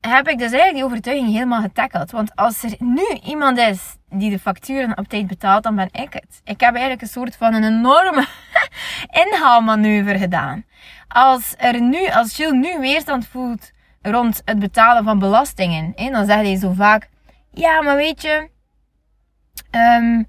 heb 0.00 0.28
ik 0.28 0.38
dus 0.38 0.50
eigenlijk 0.50 0.74
die 0.74 0.84
overtuiging 0.84 1.32
helemaal 1.32 1.60
getackeld. 1.60 2.10
Want 2.10 2.36
als 2.36 2.62
er 2.62 2.74
nu 2.78 3.06
iemand 3.24 3.58
is 3.58 3.96
die 4.10 4.30
de 4.30 4.38
facturen 4.38 4.98
op 4.98 5.08
tijd 5.08 5.26
betaalt, 5.26 5.62
dan 5.62 5.76
ben 5.76 5.88
ik 5.92 6.12
het. 6.12 6.40
Ik 6.44 6.60
heb 6.60 6.72
eigenlijk 6.72 7.02
een 7.02 7.08
soort 7.08 7.36
van 7.36 7.54
een 7.54 7.64
enorme 7.64 8.26
inhaalmanoeuvre 9.24 10.18
gedaan. 10.18 10.64
Als 11.08 11.54
er 11.56 11.80
nu, 11.80 12.08
als 12.08 12.36
Jill 12.36 12.50
nu 12.50 12.78
weerstand 12.78 13.26
voelt 13.26 13.72
rond 14.02 14.42
het 14.44 14.58
betalen 14.58 15.04
van 15.04 15.18
belastingen, 15.18 15.92
dan 15.96 16.26
zegt 16.26 16.42
hij 16.42 16.56
zo 16.56 16.72
vaak, 16.72 17.08
ja, 17.50 17.82
maar 17.82 17.96
weet 17.96 18.22
je, 18.22 18.48
um, 19.70 20.26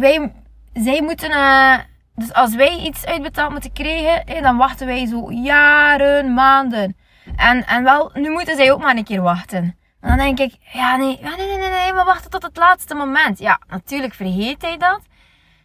wij, 0.00 0.32
zij 0.72 1.02
moeten, 1.02 1.30
uh, 1.30 1.78
dus 2.14 2.32
als 2.32 2.54
wij 2.54 2.78
iets 2.78 3.06
uitbetaald 3.06 3.50
moeten 3.50 3.72
krijgen, 3.72 4.42
dan 4.42 4.56
wachten 4.56 4.86
wij 4.86 5.06
zo 5.06 5.32
jaren, 5.32 6.34
maanden. 6.34 6.96
En, 7.38 7.66
en 7.66 7.84
wel, 7.84 8.10
nu 8.14 8.30
moeten 8.30 8.56
zij 8.56 8.72
ook 8.72 8.80
maar 8.80 8.96
een 8.96 9.04
keer 9.04 9.22
wachten. 9.22 9.76
En 10.00 10.08
dan 10.08 10.16
denk 10.16 10.38
ik, 10.38 10.54
ja 10.72 10.96
nee, 10.96 11.18
ja, 11.22 11.36
nee, 11.36 11.56
nee, 11.56 11.70
nee, 11.70 11.92
we 11.92 12.02
wachten 12.04 12.30
tot 12.30 12.42
het 12.42 12.56
laatste 12.56 12.94
moment. 12.94 13.38
Ja, 13.38 13.60
natuurlijk 13.68 14.14
vergeet 14.14 14.62
hij 14.62 14.76
dat. 14.76 15.00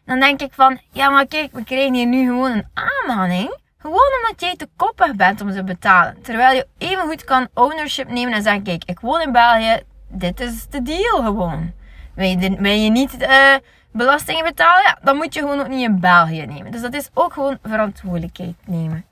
Dan 0.06 0.20
denk 0.20 0.42
ik 0.42 0.54
van, 0.54 0.80
ja 0.92 1.10
maar 1.10 1.26
kijk, 1.26 1.52
we 1.52 1.64
krijgen 1.64 1.94
hier 1.94 2.06
nu 2.06 2.26
gewoon 2.26 2.52
een 2.52 2.68
aanmaning. 2.74 3.58
Gewoon 3.78 4.12
omdat 4.22 4.42
jij 4.42 4.56
te 4.56 4.70
koppig 4.76 5.16
bent 5.16 5.42
om 5.42 5.50
ze 5.50 5.56
te 5.56 5.64
betalen. 5.64 6.22
Terwijl 6.22 6.56
je 6.56 6.68
even 6.78 7.04
goed 7.04 7.24
kan 7.24 7.48
ownership 7.54 8.10
nemen 8.10 8.34
en 8.34 8.44
zeggen, 8.44 8.64
kijk, 8.64 8.84
ik 8.86 9.00
woon 9.00 9.22
in 9.22 9.32
België, 9.32 9.82
dit 10.08 10.40
is 10.40 10.68
de 10.70 10.82
deal 10.82 11.24
gewoon. 11.24 11.72
Wil 12.16 12.28
je, 12.28 12.56
wil 12.60 12.72
je 12.72 12.90
niet 12.90 13.22
uh, 13.22 13.56
belastingen 13.92 14.44
betalen, 14.44 14.84
ja, 14.84 14.98
dan 15.04 15.16
moet 15.16 15.34
je 15.34 15.40
gewoon 15.40 15.60
ook 15.60 15.68
niet 15.68 15.88
in 15.88 16.00
België 16.00 16.46
nemen. 16.46 16.72
Dus 16.72 16.82
dat 16.82 16.94
is 16.94 17.10
ook 17.14 17.34
gewoon 17.34 17.58
verantwoordelijkheid 17.64 18.56
nemen. 18.66 19.06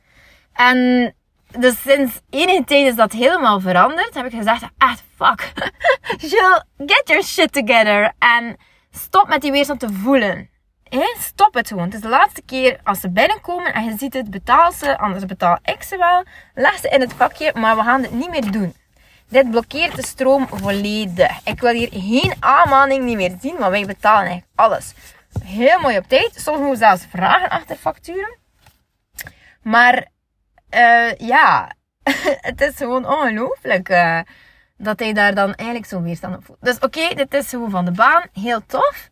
En 0.53 1.13
dus 1.60 1.81
sinds 1.81 2.22
tijd 2.29 2.70
is 2.70 2.96
dat 2.96 3.12
helemaal 3.12 3.60
veranderd. 3.60 4.13
Heb 4.13 4.25
ik 4.25 4.31
gezegd, 4.31 4.63
echt 4.77 5.03
fuck. 5.15 5.51
Jill, 6.31 6.63
get 6.77 7.01
your 7.05 7.24
shit 7.24 7.51
together. 7.51 8.13
En 8.20 8.58
stop 8.91 9.27
met 9.27 9.41
die 9.41 9.51
weerstand 9.51 9.79
te 9.79 9.93
voelen. 9.93 10.50
Stop 11.20 11.53
het 11.53 11.67
gewoon. 11.67 11.84
Het 11.84 11.93
is 11.93 12.01
de 12.01 12.10
laatste 12.10 12.41
keer 12.41 12.79
als 12.84 13.00
ze 13.00 13.10
binnenkomen 13.10 13.74
en 13.74 13.84
je 13.84 13.98
ziet 13.98 14.13
het, 14.13 14.29
betaal 14.29 14.72
ze. 14.72 14.98
Anders 14.98 15.25
betaal 15.25 15.60
ik 15.63 15.84
ze 15.84 15.98
wel. 15.98 16.24
Leg 16.53 16.77
ze 16.77 16.89
in 16.89 17.01
het 17.01 17.13
vakje, 17.13 17.51
maar 17.55 17.75
we 17.75 17.84
gaan 17.84 18.01
het 18.01 18.12
niet 18.12 18.29
meer 18.29 18.51
doen. 18.51 18.75
Dit 19.29 19.51
blokkeert 19.51 19.96
de 19.96 20.05
stroom 20.05 20.48
volledig. 20.48 21.39
Ik 21.43 21.60
wil 21.60 21.74
hier 21.74 21.89
geen 21.91 22.34
aanmaning 22.39 23.03
niet 23.03 23.15
meer 23.15 23.38
zien, 23.41 23.55
maar 23.60 23.72
wij 23.72 23.86
betalen 23.86 24.29
eigenlijk 24.29 24.51
alles. 24.55 24.93
Heel 25.43 25.79
mooi 25.79 25.98
op 25.98 26.08
tijd. 26.08 26.31
Soms 26.36 26.58
moeten 26.58 26.79
we 26.79 26.86
zelfs 26.86 27.05
vragen 27.10 27.50
achter 27.50 27.75
facturen. 27.75 28.38
Maar 29.62 30.08
uh, 30.75 31.13
ja, 31.13 31.72
het 32.50 32.62
is 32.62 32.75
gewoon 32.75 33.08
ongelooflijk 33.08 33.90
uh, 33.90 34.20
dat 34.78 35.00
hij 35.00 35.13
daar 35.13 35.36
dan 35.36 35.54
eigenlijk 35.54 35.90
zo 35.90 36.01
weerstand 36.01 36.36
op 36.36 36.46
voelt. 36.46 36.62
Dus 36.62 36.80
oké, 36.80 37.16
dit 37.16 37.34
is 37.34 37.50
gewoon 37.50 37.70
van 37.70 37.86
de 37.86 37.92
baan. 37.92 38.24
Heel 38.34 38.66
tof. 38.66 39.10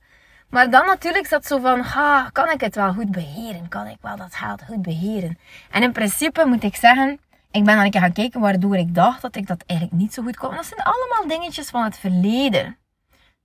Maar 0.49 0.69
dan 0.69 0.85
natuurlijk 0.85 1.27
zat 1.27 1.45
zo 1.45 1.59
van, 1.59 1.79
ha, 1.79 2.29
kan 2.31 2.51
ik 2.51 2.61
het 2.61 2.75
wel 2.75 2.93
goed 2.93 3.11
beheren? 3.11 3.67
Kan 3.67 3.87
ik 3.87 3.97
wel 4.01 4.15
dat 4.15 4.35
geld 4.35 4.63
goed 4.63 4.81
beheren? 4.81 5.37
En 5.71 5.83
in 5.83 5.91
principe 5.91 6.45
moet 6.45 6.63
ik 6.63 6.75
zeggen, 6.75 7.19
ik 7.51 7.63
ben 7.63 7.75
dan 7.75 7.85
een 7.85 7.91
keer 7.91 8.01
gaan 8.01 8.13
kijken 8.13 8.39
waardoor 8.39 8.75
ik 8.75 8.95
dacht 8.95 9.21
dat 9.21 9.35
ik 9.35 9.47
dat 9.47 9.63
eigenlijk 9.65 9.99
niet 9.99 10.13
zo 10.13 10.23
goed 10.23 10.37
kon. 10.37 10.55
Dat 10.55 10.65
zijn 10.65 10.81
allemaal 10.81 11.27
dingetjes 11.27 11.69
van 11.69 11.83
het 11.83 11.97
verleden. 11.97 12.77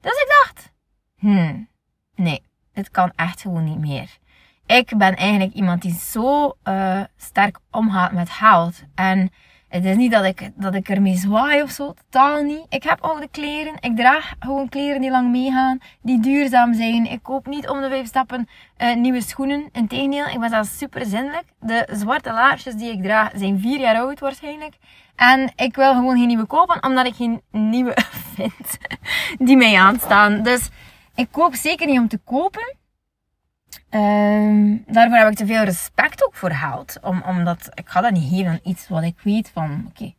Dus 0.00 0.12
ik 0.12 0.42
dacht, 0.42 0.73
hmm, 1.18 1.68
nee, 2.14 2.42
dit 2.73 2.90
kan 2.90 3.12
echt 3.16 3.40
gewoon 3.40 3.64
niet 3.64 3.78
meer. 3.78 4.18
Ik 4.66 4.92
ben 4.97 5.16
eigenlijk 5.16 5.54
iemand 5.54 5.83
die 5.83 5.94
zo 5.94 6.56
uh, 6.64 7.00
sterk 7.16 7.59
omgaat 7.71 8.12
met 8.12 8.30
geld. 8.30 8.83
En 8.94 9.30
het 9.68 9.85
is 9.85 9.97
niet 9.97 10.12
dat 10.12 10.25
ik, 10.25 10.50
dat 10.54 10.75
ik 10.75 10.88
ermee 10.88 11.16
zwaai 11.16 11.62
of 11.62 11.71
zo, 11.71 11.94
totaal 11.94 12.42
niet. 12.42 12.66
Ik 12.68 12.83
heb 12.83 13.00
oude 13.00 13.28
kleren. 13.30 13.75
Ik 13.80 13.97
draag 13.97 14.35
gewoon 14.38 14.68
kleren 14.68 15.00
die 15.00 15.11
lang 15.11 15.30
meegaan, 15.30 15.78
die 16.02 16.21
duurzaam 16.21 16.75
zijn. 16.75 17.11
Ik 17.11 17.23
koop 17.23 17.47
niet 17.47 17.68
om 17.68 17.80
de 17.80 17.88
vijf 17.88 18.06
stappen 18.06 18.49
uh, 18.78 18.97
nieuwe 18.97 19.21
schoenen. 19.21 19.68
Integendeel, 19.73 20.26
ik 20.26 20.40
ben 20.40 20.50
zelfs 20.50 20.78
super 20.78 21.06
zindelijk. 21.06 21.44
De 21.61 21.88
zwarte 21.92 22.33
laarsjes 22.33 22.75
die 22.75 22.92
ik 22.92 23.02
draag 23.02 23.30
zijn 23.35 23.61
vier 23.61 23.80
jaar 23.80 23.97
oud 23.97 24.21
waarschijnlijk. 24.21 24.75
En 25.16 25.52
ik 25.56 25.76
wil 25.76 25.92
gewoon 25.92 26.16
geen 26.16 26.26
nieuwe 26.26 26.47
kopen, 26.47 26.85
omdat 26.85 27.06
ik 27.06 27.14
geen 27.14 27.42
nieuwe 27.50 27.97
vind 28.35 28.78
die 29.38 29.56
mij 29.56 29.78
aanstaan. 29.78 30.42
Dus 30.42 30.68
ik 31.14 31.28
koop 31.30 31.54
zeker 31.54 31.87
niet 31.87 31.99
om 31.99 32.09
te 32.09 32.21
kopen. 32.25 32.76
Um, 33.94 34.84
daarvoor 34.86 35.16
heb 35.16 35.30
ik 35.30 35.36
te 35.36 35.46
veel 35.46 35.62
respect 35.62 36.24
ook 36.24 36.34
voor 36.34 36.50
geld. 36.50 36.98
Om, 37.02 37.22
omdat 37.26 37.68
ik 37.74 37.88
ga 37.88 38.00
dat 38.00 38.12
niet 38.12 38.30
geven 38.30 38.50
aan 38.50 38.60
iets 38.62 38.88
wat 38.88 39.02
ik 39.02 39.20
weet 39.22 39.50
van, 39.50 39.84
oké, 39.88 40.14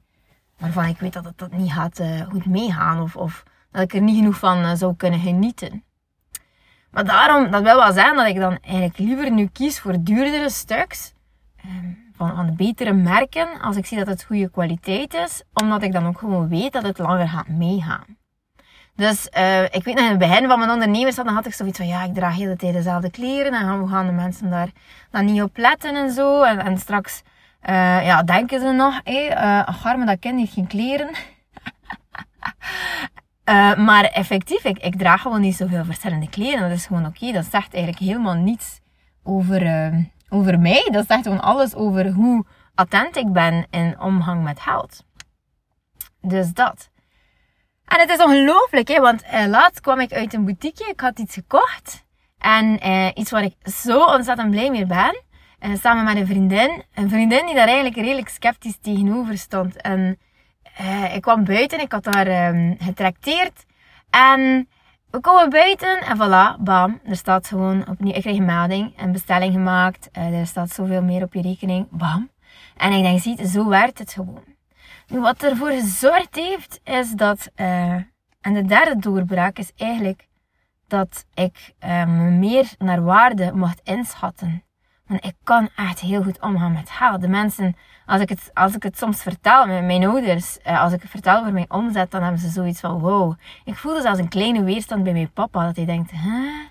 waarvan 0.58 0.86
ik 0.86 1.00
weet 1.00 1.14
dat 1.14 1.26
het 1.36 1.58
niet 1.58 1.72
gaat 1.72 2.00
uh, 2.00 2.22
goed 2.22 2.46
meegaan. 2.46 3.02
Of, 3.02 3.16
of 3.16 3.44
dat 3.72 3.82
ik 3.82 3.94
er 3.94 4.02
niet 4.02 4.18
genoeg 4.18 4.38
van 4.38 4.60
uh, 4.60 4.72
zou 4.74 4.96
kunnen 4.96 5.20
genieten. 5.20 5.84
Maar 6.92 7.06
daarom, 7.06 7.52
dat 7.52 7.64
wil 7.64 7.76
wel 7.76 7.94
zijn 7.94 8.16
dat 8.16 8.28
ik 8.28 8.36
dan 8.36 8.58
eigenlijk 8.62 8.98
liever 8.98 9.32
nu 9.32 9.48
kies 9.48 9.80
voor 9.80 9.96
duurdere 10.00 10.50
stuks. 10.50 11.14
Um, 11.66 11.98
van, 12.16 12.36
van 12.36 12.56
betere 12.56 12.94
merken. 12.94 13.62
Als 13.62 13.76
ik 13.76 13.86
zie 13.86 13.98
dat 13.98 14.08
het 14.08 14.24
goede 14.24 14.50
kwaliteit 14.50 15.14
is. 15.14 15.44
Omdat 15.54 15.84
ik 15.84 15.92
dan 15.92 16.08
ook 16.08 16.20
gewoon 16.20 16.48
weet 16.48 16.74
dat 16.74 16.84
het 16.84 16.98
langer 16.98 17.30
gaat 17.30 17.48
meegaan. 17.48 18.06
Dus 18.96 19.28
uh, 19.38 19.64
ik 19.64 19.84
weet 19.84 19.96
nog 19.96 20.04
in 20.04 20.10
het 20.10 20.20
begin 20.20 20.48
van 20.48 20.60
mijn 20.60 20.72
ondernemerschap, 20.72 21.26
dan 21.26 21.34
had 21.34 21.46
ik 21.46 21.54
zoiets 21.54 21.78
van, 21.78 21.88
ja, 21.88 22.04
ik 22.04 22.14
draag 22.14 22.36
heel 22.36 22.50
de 22.50 22.56
tijd 22.56 22.74
dezelfde 22.74 23.12
kleren. 23.12 23.54
En 23.54 23.70
hoe 23.70 23.90
gaan 23.90 24.06
de 24.06 24.12
mensen 24.12 24.50
daar 24.50 24.70
dan 25.12 25.26
niet 25.26 25.42
op 25.42 25.58
letten 25.58 25.96
en 25.96 26.12
zo. 26.12 26.44
En, 26.44 26.60
en 26.60 26.78
straks, 26.78 27.22
uh, 27.70 28.06
ja, 28.06 28.24
denken 28.24 28.60
ze 28.60 28.72
nog, 28.72 29.00
hé, 29.04 29.26
hey, 29.26 29.44
uh, 29.44 29.66
ach, 29.66 30.06
dat 30.06 30.20
kind 30.20 30.40
heeft 30.40 30.54
geen 30.54 30.68
kleren. 30.68 31.10
maar 33.86 34.04
effectief, 34.04 34.64
ik, 34.64 34.78
ik 34.78 34.98
draag 34.98 35.22
gewoon 35.22 35.42
niet 35.42 35.56
zoveel 35.56 35.86
verschillende 35.86 36.30
kleren. 36.30 36.70
Dat 36.70 36.78
is 36.78 36.86
gewoon 36.86 37.06
oké. 37.06 37.32
Dat 37.32 37.46
zegt 37.46 37.74
eigenlijk 37.74 38.04
helemaal 38.04 38.34
niets 38.34 38.80
over, 39.24 39.92
over 40.30 40.60
mij. 40.60 40.90
Dat 40.92 41.08
zegt 41.08 41.24
gewoon 41.24 41.42
alles 41.42 41.76
over 41.76 42.12
hoe 42.12 42.46
attent 42.76 43.16
ik 43.16 43.32
ben 43.32 43.68
in 43.70 44.00
omgang 44.00 44.44
met 44.44 44.60
geld. 44.60 45.06
Dus 46.22 46.54
dat. 46.54 46.90
En 47.86 48.00
het 48.00 48.10
is 48.10 48.24
ongelooflijk, 48.24 48.88
hè, 48.88 49.00
want 49.00 49.24
uh, 49.24 49.46
laatst 49.46 49.82
kwam 49.82 50.00
ik 50.00 50.14
uit 50.14 50.34
een 50.34 50.46
boutique. 50.46 50.90
Ik 50.90 51.00
had 51.00 51.20
iets 51.20 51.34
gekocht. 51.34 52.06
En 52.38 52.88
uh, 52.88 53.10
iets 53.14 53.32
waar 53.32 53.44
ik 53.44 53.56
zo 53.64 54.04
ontzettend 54.04 54.50
blij 54.50 54.70
mee 54.70 54.86
ben. 54.86 55.24
Uh, 55.60 55.76
samen 55.76 56.04
met 56.04 56.16
een 56.16 56.28
vriendin. 56.28 56.84
Een 56.94 57.10
vriendin 57.10 57.46
die 57.46 57.56
daar 57.56 57.68
eigenlijk 57.68 57.96
redelijk 57.96 58.30
sceptisch 58.30 58.78
tegenover 58.82 59.38
stond. 59.38 59.82
En 59.82 60.20
ik 61.14 61.22
kwam 61.22 61.44
buiten, 61.44 61.80
ik 61.80 61.92
had 61.92 62.04
daar 62.04 62.48
um, 62.48 62.78
getrakteerd. 62.80 63.66
En 64.10 64.70
we 65.12 65.20
komen 65.20 65.50
buiten 65.50 66.02
en 66.02 66.18
voilà, 66.18 66.62
bam. 66.64 67.00
Er 67.04 67.16
staat 67.16 67.48
gewoon 67.48 67.88
opnieuw, 67.90 68.14
ik 68.14 68.22
kreeg 68.22 68.38
een 68.38 68.46
melding, 68.46 68.94
een 69.02 69.12
bestelling 69.12 69.54
gemaakt. 69.54 70.10
er 70.12 70.48
staat 70.48 70.72
zoveel 70.72 71.02
meer 71.02 71.24
op 71.24 71.34
je 71.34 71.42
rekening, 71.42 71.88
bam. 71.90 72.30
En 72.78 72.92
ik 72.92 73.04
denk, 73.04 73.22
ziet, 73.22 73.48
zo 73.48 73.68
werkt 73.68 74.00
het 74.00 74.14
gewoon. 74.14 74.55
Wat 75.08 75.44
ervoor 75.44 75.72
gezorgd 75.72 76.36
heeft, 76.36 76.80
is 76.84 77.12
dat, 77.12 77.50
uh, 77.56 77.94
en 78.42 78.54
de 78.54 78.66
derde 78.66 79.00
doorbraak 79.00 79.58
is 79.58 79.72
eigenlijk 79.76 80.28
dat 80.88 81.26
ik 81.34 81.74
uh, 81.84 82.06
me 82.06 82.30
meer 82.30 82.70
naar 82.78 83.04
waarde 83.04 83.52
mocht 83.54 83.82
inschatten. 83.84 84.64
Want 85.08 85.26
ik 85.26 85.34
kan 85.44 85.70
echt 85.76 86.00
heel 86.00 86.24
goed 86.24 86.42
omgaan 86.42 86.72
met 86.72 86.90
geld. 86.90 87.22
De 87.22 87.28
mensen, 87.28 87.76
als 88.06 88.22
ik 88.22 88.30
het, 88.30 88.52
als 88.54 88.76
ik 88.76 88.84
het 88.84 88.98
soms 88.98 89.22
vertel 89.22 89.66
met 89.66 89.84
mijn 89.84 90.06
ouders, 90.06 90.58
uh, 90.68 90.82
als 90.82 90.94
ik 90.94 91.02
het 91.02 91.12
vertel 91.12 91.40
over 91.40 91.54
mijn 91.54 91.72
omzet, 91.72 92.12
dan 92.12 92.22
hebben 92.22 92.42
ze 92.42 92.50
zoiets 92.50 92.80
van 92.80 93.00
wow. 93.00 93.34
Ik 93.64 93.76
voelde 93.76 94.02
zelfs 94.02 94.20
een 94.20 94.30
kleine 94.30 94.64
weerstand 94.64 95.04
bij 95.04 95.14
mijn 95.14 95.32
papa, 95.32 95.66
dat 95.66 95.76
hij 95.76 95.86
denkt, 95.86 96.12
huh? 96.12 96.66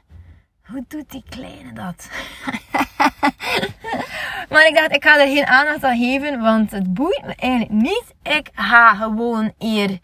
Hoe 0.64 0.84
doet 0.88 1.10
die 1.10 1.24
kleine 1.28 1.72
dat? 1.72 2.10
Maar 4.48 4.66
ik 4.66 4.74
dacht, 4.74 4.94
ik 4.94 5.04
ga 5.04 5.20
er 5.20 5.26
geen 5.26 5.46
aandacht 5.46 5.84
aan 5.84 5.98
geven, 5.98 6.40
want 6.40 6.70
het 6.70 6.94
boeit 6.94 7.22
me 7.24 7.34
eigenlijk 7.36 7.70
niet. 7.70 8.14
Ik 8.22 8.48
ga 8.54 8.94
gewoon 8.94 9.52
hier 9.58 9.98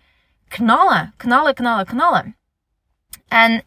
knallen, 0.49 1.13
knallen, 1.17 1.55
knallen, 1.55 1.87
knallen. 1.87 2.37
En 3.29 3.63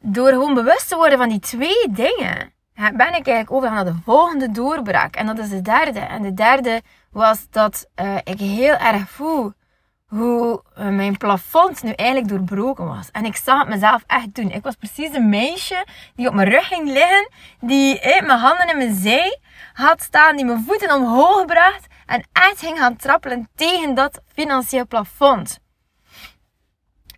door 0.00 0.28
gewoon 0.28 0.54
bewust 0.54 0.88
te 0.88 0.96
worden 0.96 1.18
van 1.18 1.28
die 1.28 1.38
twee 1.38 1.88
dingen, 1.90 2.52
ben 2.74 2.92
ik 2.92 3.12
eigenlijk 3.12 3.50
overgegaan 3.50 3.84
naar 3.84 3.94
de 3.94 4.00
volgende 4.04 4.50
doorbraak. 4.50 5.16
En 5.16 5.26
dat 5.26 5.38
is 5.38 5.48
de 5.48 5.62
derde. 5.62 6.00
En 6.00 6.22
de 6.22 6.34
derde 6.34 6.82
was 7.10 7.46
dat 7.50 7.88
uh, 8.02 8.16
ik 8.24 8.38
heel 8.38 8.74
erg 8.74 9.10
voel 9.10 9.52
hoe 10.16 10.62
eh, 10.74 10.88
mijn 10.88 11.16
plafond 11.16 11.82
nu 11.82 11.90
eigenlijk 11.90 12.28
doorbroken 12.28 12.86
was. 12.86 13.10
En 13.10 13.24
ik 13.24 13.36
zag 13.36 13.58
het 13.58 13.68
mezelf 13.68 14.04
echt 14.06 14.34
doen. 14.34 14.50
Ik 14.50 14.62
was 14.62 14.74
precies 14.74 15.14
een 15.14 15.28
meisje 15.28 15.86
die 16.14 16.28
op 16.28 16.34
mijn 16.34 16.48
rug 16.48 16.66
ging 16.66 16.86
liggen, 16.86 17.28
die 17.60 18.00
eh, 18.00 18.26
mijn 18.26 18.38
handen 18.38 18.68
in 18.68 18.76
mijn 18.76 18.94
zij 18.94 19.38
had 19.72 20.02
staan, 20.02 20.36
die 20.36 20.44
mijn 20.44 20.64
voeten 20.66 20.94
omhoog 20.94 21.44
bracht 21.44 21.86
en 22.06 22.26
echt 22.32 22.58
ging 22.58 22.78
gaan 22.78 22.96
trappelen 22.96 23.48
tegen 23.54 23.94
dat 23.94 24.20
financieel 24.26 24.86
plafond. 24.86 25.58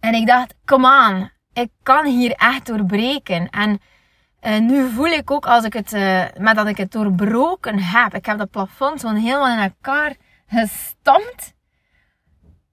En 0.00 0.14
ik 0.14 0.26
dacht, 0.26 0.54
kom 0.64 0.86
aan, 0.86 1.30
ik 1.52 1.70
kan 1.82 2.06
hier 2.06 2.32
echt 2.32 2.66
doorbreken. 2.66 3.50
En 3.50 3.80
uh, 4.42 4.58
nu 4.58 4.90
voel 4.90 5.06
ik 5.06 5.30
ook 5.30 5.46
als 5.46 5.64
ik 5.64 5.72
het, 5.72 5.92
uh, 5.92 6.54
dat 6.54 6.66
ik 6.66 6.76
het 6.76 6.92
doorbroken 6.92 7.78
heb. 7.78 8.14
Ik 8.14 8.26
heb 8.26 8.38
dat 8.38 8.50
plafond 8.50 9.00
gewoon 9.00 9.16
helemaal 9.16 9.48
in 9.48 9.58
elkaar 9.58 10.16
gestampt 10.46 11.53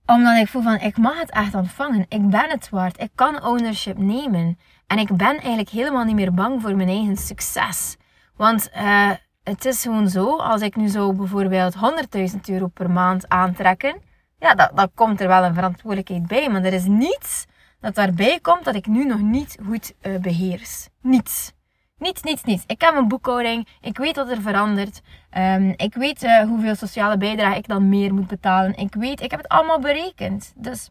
omdat 0.05 0.37
ik 0.37 0.47
voel 0.47 0.61
van, 0.61 0.79
ik 0.79 0.97
mag 0.97 1.19
het 1.19 1.31
echt 1.31 1.55
ontvangen. 1.55 2.05
Ik 2.09 2.29
ben 2.29 2.49
het 2.49 2.69
waard. 2.69 3.01
Ik 3.01 3.11
kan 3.15 3.43
ownership 3.43 3.97
nemen. 3.97 4.57
En 4.87 4.97
ik 4.97 5.15
ben 5.15 5.37
eigenlijk 5.37 5.69
helemaal 5.69 6.03
niet 6.03 6.15
meer 6.15 6.33
bang 6.33 6.61
voor 6.61 6.75
mijn 6.75 6.89
eigen 6.89 7.17
succes. 7.17 7.97
Want 8.35 8.69
uh, 8.75 9.11
het 9.43 9.65
is 9.65 9.81
gewoon 9.81 10.09
zo, 10.09 10.37
als 10.37 10.61
ik 10.61 10.75
nu 10.75 10.87
zo 10.87 11.13
bijvoorbeeld 11.13 11.75
100.000 11.75 12.39
euro 12.45 12.67
per 12.67 12.89
maand 12.89 13.29
aantrekken, 13.29 14.01
ja, 14.39 14.53
dat, 14.53 14.71
dat 14.75 14.91
komt 14.95 15.21
er 15.21 15.27
wel 15.27 15.43
een 15.43 15.53
verantwoordelijkheid 15.53 16.27
bij. 16.27 16.49
Maar 16.49 16.63
er 16.63 16.73
is 16.73 16.85
niets 16.85 17.45
dat 17.79 17.95
daarbij 17.95 18.39
komt 18.41 18.63
dat 18.63 18.75
ik 18.75 18.85
nu 18.85 19.05
nog 19.05 19.21
niet 19.21 19.57
goed 19.65 19.93
uh, 20.01 20.17
beheers. 20.17 20.87
Niets. 21.01 21.53
Niets, 22.01 22.21
niets, 22.21 22.43
niets. 22.43 22.63
Ik 22.67 22.81
heb 22.81 22.95
een 22.95 23.07
boekhouding. 23.07 23.67
Ik 23.81 23.97
weet 23.97 24.15
wat 24.15 24.29
er 24.29 24.41
verandert. 24.41 25.01
Um, 25.37 25.73
ik 25.77 25.93
weet 25.93 26.23
uh, 26.23 26.41
hoeveel 26.41 26.75
sociale 26.75 27.17
bijdrage 27.17 27.57
ik 27.57 27.67
dan 27.67 27.89
meer 27.89 28.13
moet 28.13 28.27
betalen. 28.27 28.75
Ik 28.75 28.93
weet, 28.93 29.21
ik 29.21 29.31
heb 29.31 29.39
het 29.39 29.49
allemaal 29.49 29.79
berekend. 29.79 30.53
Dus. 30.55 30.89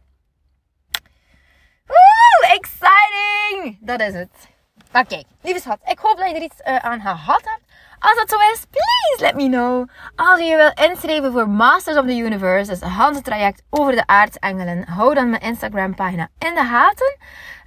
Woe, 1.86 2.58
exciting! 2.58 3.78
Dat 3.80 4.00
is 4.00 4.14
het. 4.14 4.48
Oké, 4.88 4.98
okay, 4.98 5.24
lieve 5.42 5.60
schat. 5.60 5.78
Ik 5.84 5.98
hoop 5.98 6.16
dat 6.16 6.28
je 6.30 6.34
er 6.34 6.42
iets 6.42 6.60
uh, 6.64 6.76
aan 6.76 7.00
gehad 7.00 7.42
hebt. 7.44 7.62
Als 7.98 8.14
dat 8.14 8.30
zo 8.30 8.36
is, 8.52 8.64
please 8.70 9.34
let 9.34 9.34
me 9.34 9.48
know. 9.48 9.88
Als 10.16 10.38
je 10.38 10.44
je 10.44 10.56
wil 10.56 10.86
inschrijven 10.88 11.32
voor 11.32 11.48
Masters 11.48 11.96
of 11.96 12.06
the 12.06 12.16
Universe, 12.16 12.70
dus 12.70 12.80
een 12.80 13.22
traject 13.22 13.62
over 13.70 13.92
de 13.92 14.06
aardsengelen, 14.06 14.88
hou 14.88 15.14
dan 15.14 15.30
mijn 15.30 15.42
Instagram 15.42 15.94
pagina 15.94 16.28
in 16.38 16.54
de 16.54 16.64
gaten. 16.64 17.16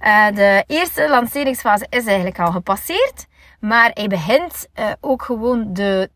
Uh, 0.00 0.36
de 0.36 0.64
eerste 0.66 1.08
lanceringsfase 1.08 1.86
is 1.88 2.06
eigenlijk 2.06 2.38
al 2.38 2.52
gepasseerd. 2.52 3.26
Maar 3.64 3.90
hij 3.94 4.08
begint 4.08 4.68
uh, 4.74 4.92
ook 5.00 5.22
gewoon 5.22 5.72
de 5.72 6.10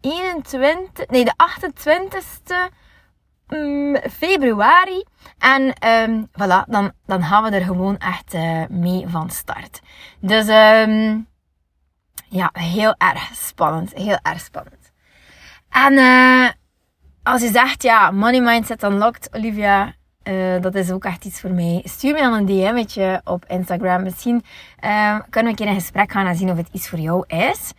21, 0.00 1.06
nee, 1.06 1.24
de 1.24 1.34
28ste 1.36 2.72
um, 3.48 3.96
februari. 4.10 5.04
En 5.38 5.88
um, 5.88 6.28
voilà, 6.30 6.68
dan, 6.68 6.92
dan 7.06 7.22
gaan 7.22 7.42
we 7.42 7.50
er 7.50 7.64
gewoon 7.64 7.98
echt 7.98 8.34
uh, 8.34 8.66
mee 8.68 9.08
van 9.08 9.30
start. 9.30 9.80
Dus 10.20 10.48
um, 10.48 11.28
ja, 12.28 12.50
heel 12.52 12.94
erg 12.98 13.30
spannend. 13.34 13.94
Heel 13.94 14.18
erg 14.22 14.40
spannend. 14.40 14.92
En 15.70 15.92
uh, 15.92 16.48
als 17.22 17.42
je 17.42 17.48
zegt, 17.48 17.82
ja, 17.82 18.10
Money 18.10 18.40
Mindset 18.40 18.82
Unlocked, 18.82 19.28
Olivia, 19.32 19.94
uh, 20.28 20.60
dat 20.60 20.74
is 20.74 20.90
ook 20.90 21.04
echt 21.04 21.24
iets 21.24 21.40
voor 21.40 21.50
mij. 21.50 21.80
Stuur 21.84 22.12
me 22.12 22.20
dan 22.20 22.32
een 22.32 22.46
DM'tje 22.46 23.20
op 23.24 23.44
Instagram. 23.48 24.02
Misschien 24.02 24.44
uh, 24.84 25.18
kunnen 25.30 25.44
we 25.44 25.48
een 25.48 25.54
keer 25.54 25.74
in 25.74 25.80
gesprek 25.80 26.12
gaan 26.12 26.26
en 26.26 26.36
zien 26.36 26.50
of 26.50 26.56
het 26.56 26.68
iets 26.72 26.88
voor 26.88 26.98
jou 26.98 27.24
is. 27.26 27.72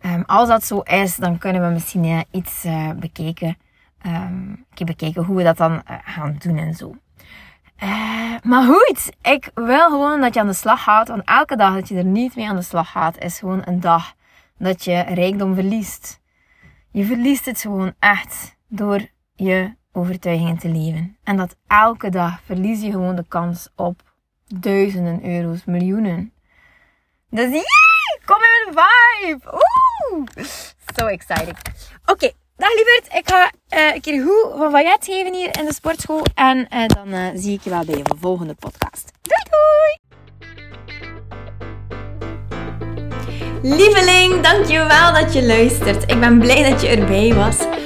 Um, 0.00 0.22
als 0.26 0.48
dat 0.48 0.64
zo 0.64 0.80
is, 0.80 1.16
dan 1.16 1.38
kunnen 1.38 1.62
we 1.62 1.72
misschien 1.72 2.04
uh, 2.04 2.20
iets 2.30 2.66
bekijken. 2.96 3.56
Um, 4.06 4.64
bekijken 4.84 5.24
hoe 5.24 5.36
we 5.36 5.42
dat 5.42 5.56
dan 5.56 5.82
gaan 6.04 6.36
doen 6.38 6.56
en 6.56 6.74
zo. 6.74 6.94
Maar 8.42 8.64
goed, 8.64 9.12
ik 9.22 9.50
wil 9.54 9.88
gewoon 9.88 10.20
dat 10.20 10.34
je 10.34 10.40
aan 10.40 10.46
de 10.46 10.52
slag 10.52 10.82
gaat. 10.82 11.08
Want 11.08 11.22
elke 11.24 11.56
dag 11.56 11.74
dat 11.74 11.88
je 11.88 11.96
er 11.96 12.04
niet 12.04 12.36
mee 12.36 12.48
aan 12.48 12.56
de 12.56 12.62
slag 12.62 12.90
gaat, 12.90 13.18
is 13.18 13.38
gewoon 13.38 13.62
een 13.64 13.80
dag 13.80 14.14
dat 14.58 14.84
je 14.84 15.00
rijkdom 15.00 15.54
verliest. 15.54 16.20
Je 16.90 17.04
verliest 17.04 17.44
het 17.44 17.60
gewoon 17.60 17.94
echt 17.98 18.56
door 18.68 19.08
je 19.34 19.74
overtuigingen 19.96 20.58
te 20.58 20.68
leven. 20.68 21.16
En 21.24 21.36
dat 21.36 21.56
elke 21.66 22.10
dag 22.10 22.40
verlies 22.44 22.80
je 22.80 22.90
gewoon 22.90 23.16
de 23.16 23.24
kans 23.28 23.68
op 23.76 24.02
duizenden 24.46 25.24
euro's, 25.24 25.64
miljoenen. 25.64 26.32
Dus 27.30 27.50
yeah, 27.50 28.24
kom 28.24 28.36
in 28.36 28.74
mijn 28.74 28.88
vibe. 29.22 29.52
Oeh, 29.52 30.26
so 30.96 31.06
exciting. 31.06 31.56
Oké, 32.04 32.30
dag 32.56 32.74
lieverd. 32.74 33.14
Ik 33.14 33.28
ga 33.28 33.50
uh, 33.76 33.94
een 33.94 34.00
keer 34.00 34.22
goed 34.22 34.58
van 34.58 34.70
vaillet 34.70 35.04
geven 35.04 35.34
hier 35.34 35.58
in 35.58 35.64
de 35.64 35.74
sportschool. 35.74 36.22
En 36.34 36.58
uh, 36.58 36.86
dan 36.86 37.08
uh, 37.08 37.26
zie 37.34 37.54
ik 37.54 37.60
je 37.60 37.70
wel 37.70 37.84
bij 37.84 38.02
de 38.02 38.16
volgende 38.20 38.54
podcast. 38.54 39.12
Doei 39.22 39.42
doei! 39.50 40.04
Lieveling, 43.62 44.40
dankjewel 44.40 45.12
dat 45.12 45.32
je 45.32 45.46
luistert. 45.46 46.10
Ik 46.10 46.20
ben 46.20 46.38
blij 46.38 46.70
dat 46.70 46.80
je 46.82 46.88
erbij 46.88 47.34
was. 47.34 47.85